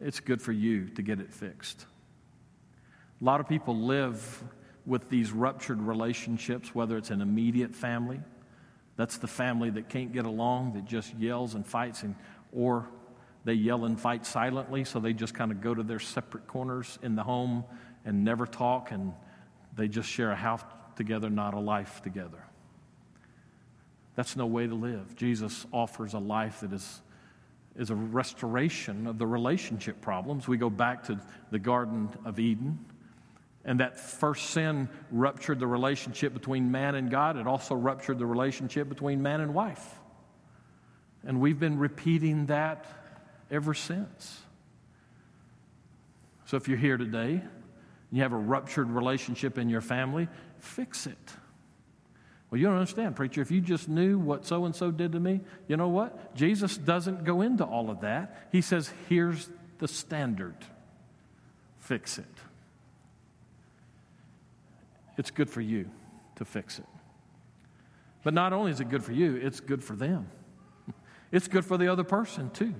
it's 0.00 0.20
good 0.20 0.40
for 0.40 0.52
you 0.52 0.88
to 0.90 1.02
get 1.02 1.20
it 1.20 1.32
fixed. 1.32 1.86
A 3.20 3.24
lot 3.24 3.40
of 3.40 3.48
people 3.48 3.76
live 3.76 4.44
with 4.84 5.08
these 5.08 5.32
ruptured 5.32 5.82
relationships, 5.82 6.74
whether 6.74 6.96
it's 6.96 7.10
an 7.10 7.20
immediate 7.20 7.74
family 7.74 8.20
that's 8.96 9.18
the 9.18 9.26
family 9.26 9.70
that 9.70 9.88
can't 9.88 10.12
get 10.12 10.24
along, 10.24 10.72
that 10.72 10.84
just 10.86 11.14
yells 11.18 11.54
and 11.54 11.66
fights, 11.66 12.02
and, 12.02 12.14
or 12.52 12.88
they 13.44 13.52
yell 13.52 13.84
and 13.84 14.00
fight 14.00 14.26
silently, 14.26 14.84
so 14.84 14.98
they 14.98 15.12
just 15.12 15.34
kind 15.34 15.52
of 15.52 15.60
go 15.60 15.74
to 15.74 15.82
their 15.82 15.98
separate 15.98 16.46
corners 16.46 16.98
in 17.02 17.14
the 17.14 17.22
home 17.22 17.64
and 18.04 18.24
never 18.24 18.46
talk, 18.46 18.90
and 18.90 19.12
they 19.76 19.88
just 19.88 20.08
share 20.08 20.30
a 20.30 20.36
house 20.36 20.62
together, 20.96 21.28
not 21.28 21.54
a 21.54 21.60
life 21.60 22.00
together. 22.02 22.42
That's 24.14 24.34
no 24.34 24.46
way 24.46 24.66
to 24.66 24.74
live. 24.74 25.14
Jesus 25.14 25.66
offers 25.72 26.14
a 26.14 26.18
life 26.18 26.60
that 26.60 26.72
is, 26.72 27.02
is 27.76 27.90
a 27.90 27.94
restoration 27.94 29.06
of 29.06 29.18
the 29.18 29.26
relationship 29.26 30.00
problems. 30.00 30.48
We 30.48 30.56
go 30.56 30.70
back 30.70 31.04
to 31.04 31.20
the 31.50 31.58
Garden 31.58 32.08
of 32.24 32.40
Eden 32.40 32.78
and 33.66 33.80
that 33.80 33.98
first 33.98 34.50
sin 34.50 34.88
ruptured 35.10 35.58
the 35.58 35.66
relationship 35.66 36.32
between 36.32 36.70
man 36.70 36.94
and 36.94 37.10
God. 37.10 37.36
It 37.36 37.48
also 37.48 37.74
ruptured 37.74 38.18
the 38.18 38.24
relationship 38.24 38.88
between 38.88 39.22
man 39.22 39.40
and 39.40 39.52
wife. 39.52 39.84
And 41.24 41.40
we've 41.40 41.58
been 41.58 41.76
repeating 41.76 42.46
that 42.46 42.86
ever 43.50 43.74
since. 43.74 44.40
So 46.44 46.56
if 46.56 46.68
you're 46.68 46.78
here 46.78 46.96
today, 46.96 47.32
and 47.32 47.42
you 48.12 48.22
have 48.22 48.32
a 48.32 48.38
ruptured 48.38 48.88
relationship 48.88 49.58
in 49.58 49.68
your 49.68 49.80
family, 49.80 50.28
fix 50.60 51.08
it. 51.08 51.18
Well, 52.48 52.60
you 52.60 52.68
don't 52.68 52.76
understand, 52.76 53.16
preacher. 53.16 53.40
If 53.40 53.50
you 53.50 53.60
just 53.60 53.88
knew 53.88 54.20
what 54.20 54.46
so 54.46 54.64
and 54.64 54.76
so 54.76 54.92
did 54.92 55.10
to 55.12 55.20
me, 55.20 55.40
you 55.66 55.76
know 55.76 55.88
what? 55.88 56.36
Jesus 56.36 56.76
doesn't 56.76 57.24
go 57.24 57.40
into 57.40 57.64
all 57.64 57.90
of 57.90 58.02
that. 58.02 58.46
He 58.52 58.60
says, 58.60 58.92
here's 59.08 59.50
the 59.78 59.88
standard 59.88 60.54
fix 61.80 62.18
it 62.18 62.24
it's 65.16 65.30
good 65.30 65.50
for 65.50 65.60
you 65.60 65.90
to 66.36 66.44
fix 66.44 66.78
it. 66.78 66.86
But 68.22 68.34
not 68.34 68.52
only 68.52 68.72
is 68.72 68.80
it 68.80 68.88
good 68.88 69.04
for 69.04 69.12
you, 69.12 69.36
it's 69.36 69.60
good 69.60 69.82
for 69.82 69.94
them. 69.94 70.28
It's 71.32 71.48
good 71.48 71.64
for 71.64 71.76
the 71.76 71.90
other 71.92 72.04
person 72.04 72.50
too. 72.50 72.72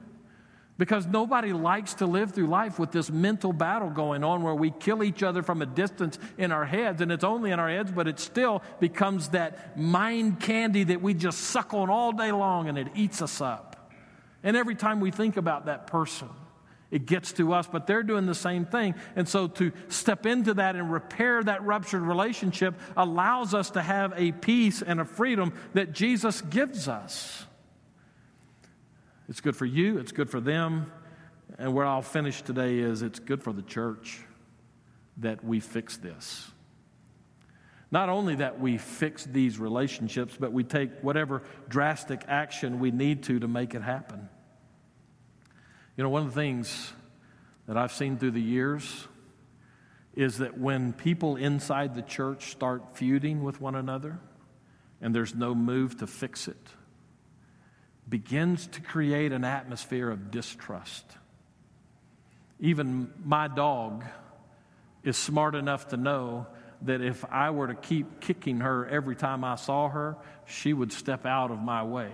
Because 0.79 1.05
nobody 1.07 1.53
likes 1.53 1.95
to 1.95 2.07
live 2.07 2.33
through 2.33 2.47
life 2.47 2.79
with 2.79 2.93
this 2.93 3.11
mental 3.11 3.53
battle 3.53 3.91
going 3.91 4.23
on 4.23 4.43
where 4.43 4.55
we 4.55 4.71
kill 4.71 5.03
each 5.03 5.23
other 5.23 5.43
from 5.43 5.63
a 5.63 5.67
distance 5.67 6.19
in 6.39 6.53
our 6.53 6.65
heads, 6.65 7.01
and 7.01 7.11
it's 7.11 7.25
only 7.25 7.51
in 7.51 7.59
our 7.59 7.69
heads, 7.69 7.91
but 7.91 8.07
it 8.07 8.21
still 8.21 8.63
becomes 8.79 9.31
that 9.31 9.77
mind 9.77 10.39
candy 10.39 10.85
that 10.85 11.03
we 11.03 11.13
just 11.15 11.41
suck 11.41 11.75
on 11.75 11.91
all 11.91 12.13
day 12.13 12.31
long 12.31 12.69
and 12.69 12.79
it 12.79 12.89
eats 12.95 13.21
us 13.21 13.41
up. 13.41 13.91
And 14.43 14.57
every 14.57 14.75
time 14.75 15.01
we 15.01 15.11
think 15.11 15.37
about 15.37 15.67
that 15.67 15.87
person, 15.87 16.29
it 16.91 17.07
gets 17.07 17.33
to 17.33 17.53
us, 17.53 17.67
but 17.67 17.87
they're 17.87 18.03
doing 18.03 18.27
the 18.27 18.35
same 18.35 18.65
thing. 18.65 18.95
And 19.17 19.29
so 19.29 19.49
to 19.49 19.73
step 19.89 20.25
into 20.25 20.55
that 20.55 20.77
and 20.77 20.93
repair 20.93 21.43
that 21.43 21.65
ruptured 21.65 22.03
relationship 22.03 22.75
allows 22.97 23.55
us 23.55 23.71
to 23.71 23.83
have 23.83 24.13
a 24.17 24.33
peace 24.33 24.83
and 24.83 25.01
a 25.01 25.05
freedom 25.05 25.53
that 25.75 25.93
Jesus 25.93 26.41
gives 26.43 26.89
us. 26.89 27.45
It's 29.29 29.41
good 29.41 29.57
for 29.57 29.67
you, 29.67 29.99
it's 29.99 30.13
good 30.13 30.31
for 30.31 30.41
them. 30.41 30.93
And 31.59 31.75
where 31.75 31.87
I'll 31.87 32.03
finish 32.03 32.43
today 32.43 32.79
is 32.79 33.03
it's 33.03 33.19
good 33.19 33.43
for 33.43 33.53
the 33.53 33.63
church 33.63 34.21
that 35.19 35.45
we 35.45 35.61
fix 35.61 35.97
this. 35.97 36.51
Not 37.91 38.09
only 38.09 38.37
that 38.37 38.61
we 38.61 38.79
fix 38.79 39.25
these 39.25 39.59
relationships, 39.59 40.37
but 40.39 40.53
we 40.53 40.65
take 40.65 40.91
whatever 41.03 41.43
drastic 41.69 42.23
action 42.29 42.81
we 42.81 42.91
need 42.91 43.23
to 43.25 43.39
to 43.41 43.49
make 43.49 43.75
it 43.75 43.83
happen. 43.83 44.29
You 45.97 46.05
know, 46.05 46.11
one 46.11 46.23
of 46.27 46.29
the 46.29 46.41
things 46.41 46.93
that 47.67 47.77
I've 47.77 47.93
seen 47.93 48.19
through 48.19 48.33
the 48.33 48.41
years 48.41 49.09
is 50.15 50.39
that 50.39 50.59
when 50.59 50.93
people 50.93 51.37
inside 51.37 51.95
the 51.95 52.03
church 52.03 52.51
start 52.51 52.97
feuding 52.97 53.43
with 53.43 53.61
one 53.61 53.75
another 53.75 54.19
and 55.01 55.15
there's 55.15 55.35
no 55.35 55.55
move 55.55 55.99
to 55.99 56.07
fix 56.07 56.49
it, 56.49 56.69
begins 58.09 58.67
to 58.69 58.81
create 58.81 59.33
an 59.33 59.45
atmosphere 59.45 60.11
of 60.11 60.31
distrust. 60.31 61.05
Even 62.61 63.11
my 63.25 63.49
dog 63.49 64.05
is 65.03 65.17
smart 65.17 65.55
enough 65.55 65.89
to 65.89 65.97
know 65.97 66.47
that 66.83 67.01
if 67.01 67.25
I 67.31 67.51
were 67.51 67.69
to 67.69 67.75
keep 67.75 68.21
kicking 68.21 68.61
her 68.61 68.87
every 68.87 69.17
time 69.17 69.45
I 69.45 69.57
saw 69.57 69.89
her, 69.89 70.17
she 70.45 70.73
would 70.73 70.93
step 70.93 71.25
out 71.25 71.51
of 71.51 71.59
my 71.59 71.83
way. 71.83 72.13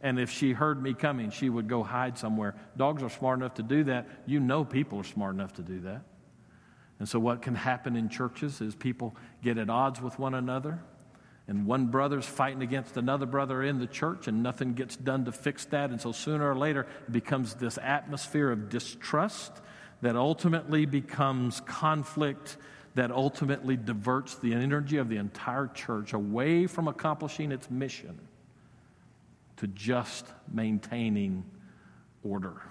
And 0.00 0.20
if 0.20 0.30
she 0.30 0.52
heard 0.52 0.80
me 0.80 0.94
coming, 0.94 1.30
she 1.30 1.50
would 1.50 1.68
go 1.68 1.82
hide 1.82 2.18
somewhere. 2.18 2.54
Dogs 2.76 3.02
are 3.02 3.10
smart 3.10 3.40
enough 3.40 3.54
to 3.54 3.62
do 3.62 3.84
that. 3.84 4.06
You 4.26 4.38
know 4.38 4.64
people 4.64 5.00
are 5.00 5.04
smart 5.04 5.34
enough 5.34 5.54
to 5.54 5.62
do 5.62 5.80
that. 5.80 6.02
And 7.00 7.08
so, 7.08 7.18
what 7.18 7.42
can 7.42 7.54
happen 7.54 7.96
in 7.96 8.08
churches 8.08 8.60
is 8.60 8.74
people 8.74 9.14
get 9.42 9.58
at 9.58 9.70
odds 9.70 10.00
with 10.00 10.18
one 10.18 10.34
another, 10.34 10.80
and 11.46 11.64
one 11.66 11.86
brother's 11.86 12.26
fighting 12.26 12.62
against 12.62 12.96
another 12.96 13.26
brother 13.26 13.62
in 13.62 13.78
the 13.78 13.86
church, 13.86 14.28
and 14.28 14.42
nothing 14.42 14.74
gets 14.74 14.96
done 14.96 15.24
to 15.24 15.32
fix 15.32 15.64
that. 15.66 15.90
And 15.90 16.00
so, 16.00 16.12
sooner 16.12 16.48
or 16.48 16.56
later, 16.56 16.86
it 17.06 17.12
becomes 17.12 17.54
this 17.54 17.78
atmosphere 17.80 18.50
of 18.50 18.68
distrust 18.68 19.52
that 20.00 20.16
ultimately 20.16 20.86
becomes 20.86 21.60
conflict, 21.60 22.56
that 22.94 23.10
ultimately 23.10 23.76
diverts 23.76 24.36
the 24.36 24.52
energy 24.52 24.96
of 24.96 25.08
the 25.08 25.16
entire 25.16 25.68
church 25.68 26.12
away 26.12 26.66
from 26.66 26.86
accomplishing 26.88 27.52
its 27.52 27.68
mission 27.70 28.18
to 29.58 29.66
just 29.66 30.26
maintaining 30.52 31.44
order. 32.24 32.62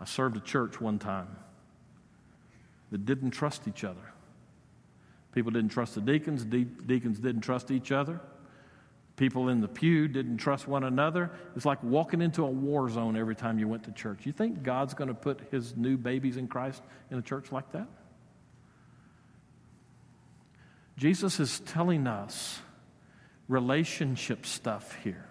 I 0.00 0.04
served 0.04 0.36
a 0.36 0.40
church 0.40 0.80
one 0.80 0.98
time 0.98 1.28
that 2.90 3.04
didn't 3.06 3.30
trust 3.30 3.66
each 3.68 3.84
other. 3.84 4.12
People 5.32 5.50
didn't 5.50 5.70
trust 5.70 5.94
the 5.94 6.00
deacons, 6.00 6.44
de- 6.44 6.64
deacons 6.64 7.18
didn't 7.18 7.42
trust 7.42 7.70
each 7.70 7.90
other. 7.90 8.20
People 9.16 9.48
in 9.48 9.60
the 9.60 9.68
pew 9.68 10.08
didn't 10.08 10.38
trust 10.38 10.66
one 10.66 10.84
another. 10.84 11.30
It's 11.54 11.64
like 11.64 11.82
walking 11.82 12.20
into 12.20 12.44
a 12.44 12.50
war 12.50 12.88
zone 12.90 13.16
every 13.16 13.36
time 13.36 13.58
you 13.58 13.68
went 13.68 13.84
to 13.84 13.92
church. 13.92 14.26
You 14.26 14.32
think 14.32 14.62
God's 14.62 14.94
going 14.94 15.08
to 15.08 15.14
put 15.14 15.40
his 15.50 15.76
new 15.76 15.96
babies 15.96 16.36
in 16.36 16.48
Christ 16.48 16.82
in 17.10 17.18
a 17.18 17.22
church 17.22 17.52
like 17.52 17.70
that? 17.72 17.88
Jesus 20.96 21.40
is 21.40 21.60
telling 21.60 22.06
us 22.06 22.60
relationship 23.48 24.46
stuff 24.46 24.96
here. 25.02 25.26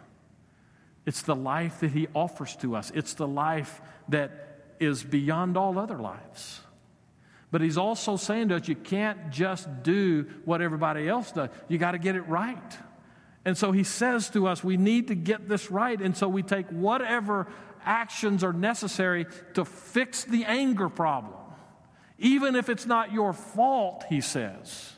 It's 1.05 1.23
the 1.23 1.35
life 1.35 1.79
that 1.79 1.91
he 1.91 2.07
offers 2.13 2.55
to 2.57 2.75
us, 2.75 2.91
it's 2.93 3.15
the 3.15 3.27
life 3.27 3.81
that 4.09 4.31
is 4.79 5.03
beyond 5.03 5.57
all 5.57 5.77
other 5.77 5.97
lives. 5.97 6.61
But 7.51 7.61
he's 7.61 7.77
also 7.77 8.15
saying 8.15 8.49
to 8.49 8.55
us, 8.55 8.67
you 8.67 8.75
can't 8.75 9.29
just 9.29 9.83
do 9.83 10.25
what 10.45 10.61
everybody 10.61 11.07
else 11.07 11.31
does. 11.33 11.49
You 11.67 11.77
got 11.77 11.91
to 11.91 11.99
get 11.99 12.15
it 12.15 12.21
right. 12.21 12.77
And 13.43 13.57
so 13.57 13.71
he 13.71 13.83
says 13.83 14.29
to 14.29 14.47
us, 14.47 14.63
we 14.63 14.77
need 14.77 15.09
to 15.09 15.15
get 15.15 15.49
this 15.49 15.69
right. 15.69 15.99
And 15.99 16.15
so 16.15 16.29
we 16.29 16.43
take 16.43 16.67
whatever 16.69 17.47
actions 17.83 18.43
are 18.43 18.53
necessary 18.53 19.25
to 19.55 19.65
fix 19.65 20.23
the 20.23 20.45
anger 20.45 20.87
problem. 20.87 21.33
Even 22.17 22.55
if 22.55 22.69
it's 22.69 22.85
not 22.85 23.11
your 23.11 23.33
fault, 23.33 24.05
he 24.07 24.21
says. 24.21 24.93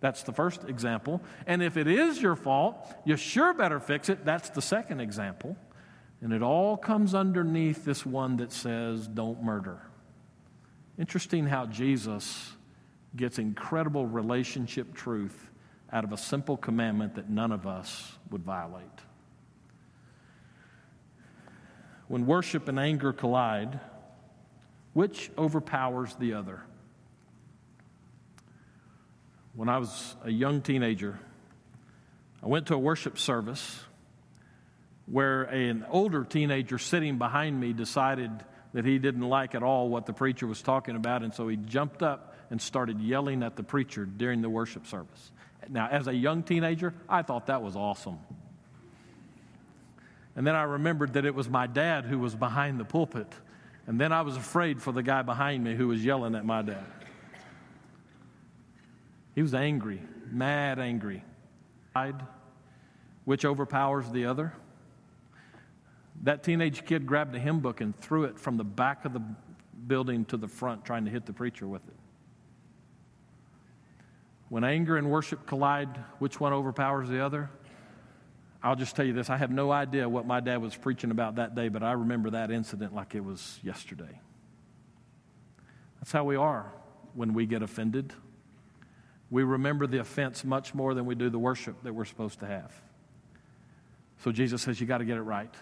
That's 0.00 0.22
the 0.22 0.32
first 0.32 0.64
example. 0.64 1.20
And 1.46 1.62
if 1.62 1.76
it 1.76 1.88
is 1.88 2.22
your 2.22 2.36
fault, 2.36 2.76
you 3.04 3.16
sure 3.16 3.52
better 3.52 3.80
fix 3.80 4.08
it. 4.08 4.24
That's 4.24 4.50
the 4.50 4.62
second 4.62 5.00
example. 5.00 5.56
And 6.20 6.32
it 6.32 6.42
all 6.42 6.76
comes 6.76 7.14
underneath 7.14 7.84
this 7.84 8.06
one 8.06 8.36
that 8.36 8.52
says, 8.52 9.06
don't 9.08 9.42
murder. 9.42 9.80
Interesting 10.98 11.46
how 11.46 11.66
Jesus 11.66 12.52
gets 13.16 13.38
incredible 13.38 14.06
relationship 14.06 14.94
truth 14.94 15.48
out 15.92 16.04
of 16.04 16.12
a 16.12 16.16
simple 16.16 16.56
commandment 16.56 17.14
that 17.14 17.30
none 17.30 17.52
of 17.52 17.66
us 17.66 18.18
would 18.30 18.42
violate. 18.42 18.84
When 22.08 22.26
worship 22.26 22.68
and 22.68 22.78
anger 22.78 23.12
collide, 23.12 23.80
which 24.92 25.30
overpowers 25.38 26.14
the 26.16 26.34
other? 26.34 26.62
When 29.58 29.68
I 29.68 29.78
was 29.78 30.14
a 30.22 30.30
young 30.30 30.62
teenager, 30.62 31.18
I 32.44 32.46
went 32.46 32.68
to 32.68 32.74
a 32.74 32.78
worship 32.78 33.18
service 33.18 33.80
where 35.06 35.42
an 35.42 35.84
older 35.90 36.22
teenager 36.22 36.78
sitting 36.78 37.18
behind 37.18 37.58
me 37.58 37.72
decided 37.72 38.30
that 38.72 38.84
he 38.84 39.00
didn't 39.00 39.28
like 39.28 39.56
at 39.56 39.64
all 39.64 39.88
what 39.88 40.06
the 40.06 40.12
preacher 40.12 40.46
was 40.46 40.62
talking 40.62 40.94
about, 40.94 41.24
and 41.24 41.34
so 41.34 41.48
he 41.48 41.56
jumped 41.56 42.04
up 42.04 42.36
and 42.50 42.62
started 42.62 43.00
yelling 43.00 43.42
at 43.42 43.56
the 43.56 43.64
preacher 43.64 44.06
during 44.06 44.42
the 44.42 44.48
worship 44.48 44.86
service. 44.86 45.32
Now, 45.68 45.88
as 45.88 46.06
a 46.06 46.14
young 46.14 46.44
teenager, 46.44 46.94
I 47.08 47.22
thought 47.22 47.46
that 47.46 47.60
was 47.60 47.74
awesome. 47.74 48.20
And 50.36 50.46
then 50.46 50.54
I 50.54 50.62
remembered 50.62 51.14
that 51.14 51.24
it 51.24 51.34
was 51.34 51.48
my 51.48 51.66
dad 51.66 52.04
who 52.04 52.20
was 52.20 52.36
behind 52.36 52.78
the 52.78 52.84
pulpit. 52.84 53.34
And 53.88 54.00
then 54.00 54.12
I 54.12 54.22
was 54.22 54.36
afraid 54.36 54.80
for 54.80 54.92
the 54.92 55.02
guy 55.02 55.22
behind 55.22 55.64
me 55.64 55.74
who 55.74 55.88
was 55.88 56.04
yelling 56.04 56.36
at 56.36 56.44
my 56.44 56.62
dad. 56.62 56.84
He 59.38 59.42
was 59.42 59.54
angry, 59.54 60.02
mad 60.32 60.80
angry. 60.80 61.22
Which 63.24 63.44
overpowers 63.44 64.10
the 64.10 64.24
other? 64.24 64.52
That 66.24 66.42
teenage 66.42 66.84
kid 66.84 67.06
grabbed 67.06 67.36
a 67.36 67.38
hymn 67.38 67.60
book 67.60 67.80
and 67.80 67.96
threw 67.96 68.24
it 68.24 68.36
from 68.36 68.56
the 68.56 68.64
back 68.64 69.04
of 69.04 69.12
the 69.12 69.22
building 69.86 70.24
to 70.24 70.36
the 70.36 70.48
front, 70.48 70.84
trying 70.84 71.04
to 71.04 71.12
hit 71.12 71.24
the 71.24 71.32
preacher 71.32 71.68
with 71.68 71.86
it. 71.86 71.94
When 74.48 74.64
anger 74.64 74.96
and 74.96 75.08
worship 75.08 75.46
collide, 75.46 75.96
which 76.18 76.40
one 76.40 76.52
overpowers 76.52 77.08
the 77.08 77.24
other? 77.24 77.48
I'll 78.60 78.74
just 78.74 78.96
tell 78.96 79.04
you 79.04 79.12
this 79.12 79.30
I 79.30 79.36
have 79.36 79.52
no 79.52 79.70
idea 79.70 80.08
what 80.08 80.26
my 80.26 80.40
dad 80.40 80.60
was 80.60 80.74
preaching 80.74 81.12
about 81.12 81.36
that 81.36 81.54
day, 81.54 81.68
but 81.68 81.84
I 81.84 81.92
remember 81.92 82.30
that 82.30 82.50
incident 82.50 82.92
like 82.92 83.14
it 83.14 83.22
was 83.24 83.60
yesterday. 83.62 84.20
That's 86.00 86.10
how 86.10 86.24
we 86.24 86.34
are 86.34 86.72
when 87.14 87.34
we 87.34 87.46
get 87.46 87.62
offended. 87.62 88.12
We 89.30 89.42
remember 89.42 89.86
the 89.86 89.98
offense 89.98 90.44
much 90.44 90.74
more 90.74 90.94
than 90.94 91.06
we 91.06 91.14
do 91.14 91.28
the 91.28 91.38
worship 91.38 91.82
that 91.82 91.94
we're 91.94 92.06
supposed 92.06 92.40
to 92.40 92.46
have. 92.46 92.72
So 94.18 94.32
Jesus 94.32 94.62
says, 94.62 94.80
You 94.80 94.86
got 94.86 94.98
to 94.98 95.04
get 95.04 95.16
it 95.16 95.22
right. 95.22 95.54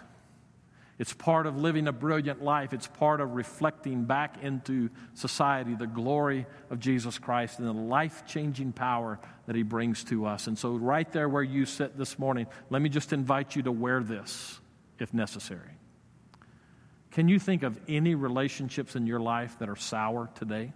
It's 0.99 1.13
part 1.13 1.45
of 1.45 1.57
living 1.57 1.87
a 1.87 1.91
brilliant 1.91 2.43
life. 2.43 2.73
It's 2.73 2.87
part 2.87 3.21
of 3.21 3.35
reflecting 3.35 4.05
back 4.05 4.41
into 4.41 4.89
society 5.13 5.75
the 5.75 5.85
glory 5.85 6.47
of 6.71 6.79
Jesus 6.79 7.19
Christ 7.19 7.59
and 7.59 7.67
the 7.67 7.73
life 7.73 8.23
changing 8.25 8.71
power 8.71 9.19
that 9.45 9.55
He 9.55 9.61
brings 9.61 10.03
to 10.05 10.25
us. 10.25 10.47
And 10.47 10.57
so, 10.57 10.71
right 10.71 11.11
there 11.11 11.29
where 11.29 11.43
you 11.43 11.65
sit 11.65 11.97
this 11.97 12.17
morning, 12.17 12.47
let 12.69 12.81
me 12.81 12.89
just 12.89 13.13
invite 13.13 13.55
you 13.55 13.61
to 13.63 13.71
wear 13.71 14.01
this 14.01 14.59
if 14.97 15.13
necessary. 15.13 15.77
Can 17.11 17.27
you 17.27 17.37
think 17.37 17.63
of 17.63 17.79
any 17.87 18.15
relationships 18.15 18.95
in 18.95 19.05
your 19.05 19.19
life 19.19 19.57
that 19.59 19.69
are 19.69 19.75
sour 19.75 20.29
today? 20.35 20.73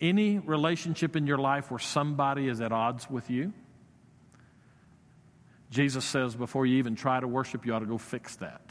Any 0.00 0.38
relationship 0.38 1.16
in 1.16 1.26
your 1.26 1.38
life 1.38 1.70
where 1.70 1.80
somebody 1.80 2.48
is 2.48 2.60
at 2.60 2.72
odds 2.72 3.10
with 3.10 3.30
you? 3.30 3.52
Jesus 5.70 6.04
says 6.04 6.34
before 6.34 6.66
you 6.66 6.78
even 6.78 6.94
try 6.94 7.20
to 7.20 7.28
worship, 7.28 7.66
you 7.66 7.74
ought 7.74 7.80
to 7.80 7.86
go 7.86 7.98
fix 7.98 8.36
that. 8.36 8.62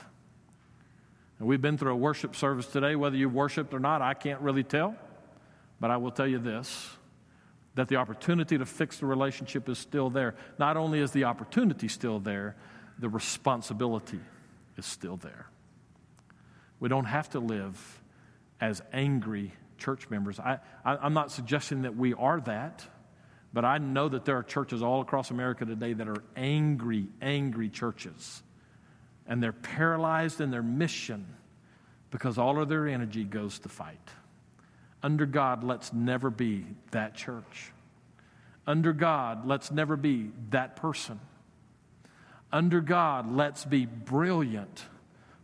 And 1.39 1.47
we've 1.47 1.61
been 1.61 1.77
through 1.77 1.91
a 1.91 1.97
worship 1.97 2.35
service 2.35 2.65
today. 2.65 2.95
Whether 2.95 3.17
you 3.17 3.29
worshiped 3.29 3.73
or 3.73 3.79
not, 3.79 4.01
I 4.01 4.13
can't 4.13 4.41
really 4.41 4.63
tell. 4.63 4.95
But 5.79 5.91
I 5.91 5.97
will 5.97 6.11
tell 6.11 6.27
you 6.27 6.39
this 6.39 6.89
that 7.75 7.87
the 7.89 7.95
opportunity 7.97 8.57
to 8.57 8.65
fix 8.65 8.97
the 8.97 9.05
relationship 9.05 9.69
is 9.69 9.77
still 9.77 10.09
there. 10.09 10.33
Not 10.57 10.77
only 10.77 10.99
is 10.99 11.11
the 11.11 11.25
opportunity 11.25 11.87
still 11.87 12.19
there, 12.19 12.55
the 12.97 13.07
responsibility 13.07 14.19
is 14.77 14.85
still 14.87 15.15
there. 15.17 15.45
We 16.79 16.89
don't 16.89 17.05
have 17.05 17.29
to 17.31 17.39
live 17.39 18.01
as 18.59 18.81
angry 18.91 19.53
church 19.77 20.09
members. 20.09 20.39
I, 20.39 20.59
I, 20.83 21.05
am 21.05 21.13
not 21.13 21.31
suggesting 21.31 21.83
that 21.83 21.95
we 21.95 22.13
are 22.13 22.41
that, 22.41 22.85
but 23.53 23.65
I 23.65 23.77
know 23.77 24.09
that 24.09 24.25
there 24.25 24.37
are 24.37 24.43
churches 24.43 24.83
all 24.83 25.01
across 25.01 25.31
America 25.31 25.65
today 25.65 25.93
that 25.93 26.07
are 26.07 26.23
angry, 26.35 27.07
angry 27.21 27.69
churches. 27.69 28.43
And 29.27 29.41
they're 29.41 29.53
paralyzed 29.53 30.41
in 30.41 30.51
their 30.51 30.63
mission 30.63 31.25
because 32.11 32.37
all 32.37 32.61
of 32.61 32.69
their 32.69 32.87
energy 32.87 33.23
goes 33.23 33.59
to 33.59 33.69
fight. 33.69 34.09
Under 35.03 35.25
God, 35.25 35.63
let's 35.63 35.93
never 35.93 36.29
be 36.29 36.65
that 36.91 37.15
church. 37.15 37.71
Under 38.65 38.93
God, 38.93 39.47
let's 39.47 39.71
never 39.71 39.95
be 39.95 40.31
that 40.49 40.75
person. 40.75 41.19
Under 42.51 42.81
God, 42.81 43.31
let's 43.31 43.65
be 43.65 43.85
brilliant 43.85 44.85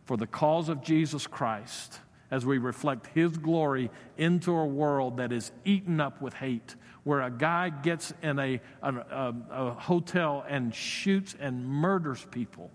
for 0.06 0.18
the 0.18 0.28
cause 0.28 0.70
of 0.70 0.82
Jesus 0.82 1.28
Christ 1.28 2.00
as 2.34 2.48
we 2.48 2.58
reflect 2.58 3.06
His 3.14 3.38
glory 3.38 3.92
into 4.18 4.56
a 4.56 4.66
world 4.66 5.18
that 5.18 5.32
is 5.32 5.52
eaten 5.66 6.02
up 6.02 6.20
with 6.20 6.34
hate, 6.34 6.76
where 7.04 7.22
a 7.22 7.30
guy 7.30 7.70
gets 7.70 8.12
in 8.24 8.40
a, 8.40 8.60
a, 8.82 8.92
a, 8.92 9.36
a 9.52 9.72
hotel 9.74 10.44
and 10.50 10.74
shoots 10.74 11.36
and 11.40 11.64
murders 11.64 12.26
people 12.32 12.72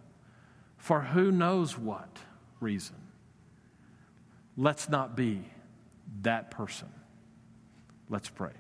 for 0.77 1.01
who 1.01 1.33
knows 1.33 1.77
what 1.77 2.19
reason. 2.61 2.95
Let's 4.57 4.89
not 4.89 5.17
be 5.17 5.43
that 6.23 6.53
person. 6.53 6.89
Let's 8.09 8.29
pray. 8.29 8.53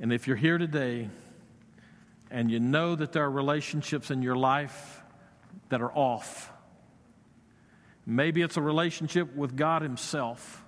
And 0.00 0.10
if 0.10 0.26
you're 0.26 0.36
here 0.36 0.56
today 0.56 1.10
and 2.30 2.50
you 2.50 2.60
know 2.60 2.94
that 2.94 3.12
there 3.12 3.24
are 3.24 3.30
relationships 3.30 4.10
in 4.10 4.22
your 4.22 4.36
life 4.36 5.02
that 5.68 5.82
are 5.82 5.92
off, 5.92 6.47
Maybe 8.10 8.40
it's 8.40 8.56
a 8.56 8.62
relationship 8.62 9.36
with 9.36 9.54
God 9.54 9.82
Himself. 9.82 10.64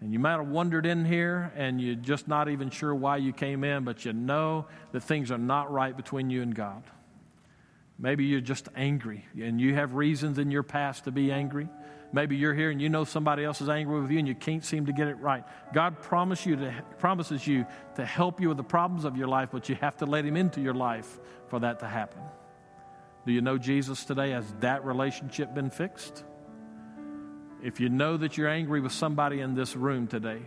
And 0.00 0.12
you 0.12 0.20
might 0.20 0.36
have 0.36 0.46
wandered 0.46 0.86
in 0.86 1.04
here 1.04 1.52
and 1.56 1.80
you're 1.80 1.96
just 1.96 2.28
not 2.28 2.48
even 2.48 2.70
sure 2.70 2.94
why 2.94 3.16
you 3.16 3.32
came 3.32 3.64
in, 3.64 3.82
but 3.82 4.04
you 4.04 4.12
know 4.12 4.66
that 4.92 5.00
things 5.00 5.32
are 5.32 5.38
not 5.38 5.72
right 5.72 5.96
between 5.96 6.30
you 6.30 6.40
and 6.40 6.54
God. 6.54 6.84
Maybe 7.98 8.26
you're 8.26 8.40
just 8.40 8.68
angry 8.76 9.26
and 9.36 9.60
you 9.60 9.74
have 9.74 9.94
reasons 9.94 10.38
in 10.38 10.52
your 10.52 10.62
past 10.62 11.02
to 11.04 11.10
be 11.10 11.32
angry. 11.32 11.68
Maybe 12.12 12.36
you're 12.36 12.54
here 12.54 12.70
and 12.70 12.80
you 12.80 12.88
know 12.88 13.02
somebody 13.02 13.42
else 13.42 13.60
is 13.60 13.68
angry 13.68 14.00
with 14.00 14.12
you 14.12 14.20
and 14.20 14.28
you 14.28 14.36
can't 14.36 14.64
seem 14.64 14.86
to 14.86 14.92
get 14.92 15.08
it 15.08 15.18
right. 15.18 15.42
God 15.74 16.00
promise 16.00 16.46
you 16.46 16.54
to, 16.54 16.72
promises 16.98 17.44
you 17.44 17.66
to 17.96 18.06
help 18.06 18.40
you 18.40 18.46
with 18.46 18.56
the 18.56 18.62
problems 18.62 19.04
of 19.04 19.16
your 19.16 19.26
life, 19.26 19.48
but 19.50 19.68
you 19.68 19.74
have 19.74 19.96
to 19.96 20.06
let 20.06 20.24
Him 20.24 20.36
into 20.36 20.60
your 20.60 20.74
life 20.74 21.18
for 21.48 21.58
that 21.58 21.80
to 21.80 21.88
happen. 21.88 22.22
Do 23.26 23.32
you 23.32 23.40
know 23.40 23.58
Jesus 23.58 24.04
today? 24.04 24.30
Has 24.30 24.46
that 24.60 24.84
relationship 24.84 25.52
been 25.54 25.70
fixed? 25.70 26.22
If 27.62 27.80
you 27.80 27.88
know 27.88 28.16
that 28.16 28.36
you're 28.36 28.48
angry 28.48 28.80
with 28.80 28.92
somebody 28.92 29.40
in 29.40 29.54
this 29.54 29.74
room 29.74 30.06
today, 30.06 30.40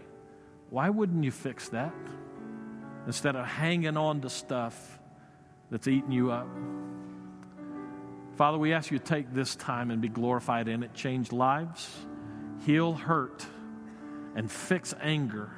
why 0.69 0.89
wouldn't 0.89 1.24
you 1.24 1.32
fix 1.32 1.69
that? 1.69 1.93
Instead 3.06 3.36
of 3.36 3.45
hanging 3.45 3.97
on 3.97 4.21
to 4.21 4.30
stuff 4.30 5.00
that's 5.69 5.88
eating 5.88 6.12
you 6.12 6.32
up. 6.32 6.47
Father, 8.36 8.58
we 8.58 8.74
ask 8.74 8.91
you 8.91 9.00
to 9.00 9.04
take 9.04 9.34
this 9.34 9.56
time 9.56 9.91
and 9.91 10.02
be 10.02 10.08
glorified 10.08 10.67
in 10.67 10.84
it, 10.84 10.93
change 10.93 11.32
lives, 11.32 11.89
heal 12.65 12.93
hurt, 12.93 13.45
and 14.36 14.50
fix 14.50 14.93
anger 15.02 15.52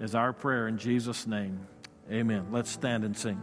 is 0.00 0.14
our 0.14 0.32
prayer 0.32 0.68
in 0.68 0.76
Jesus' 0.76 1.26
name. 1.26 1.66
Amen. 2.10 2.48
Let's 2.50 2.70
stand 2.70 3.04
and 3.04 3.16
sing. 3.16 3.40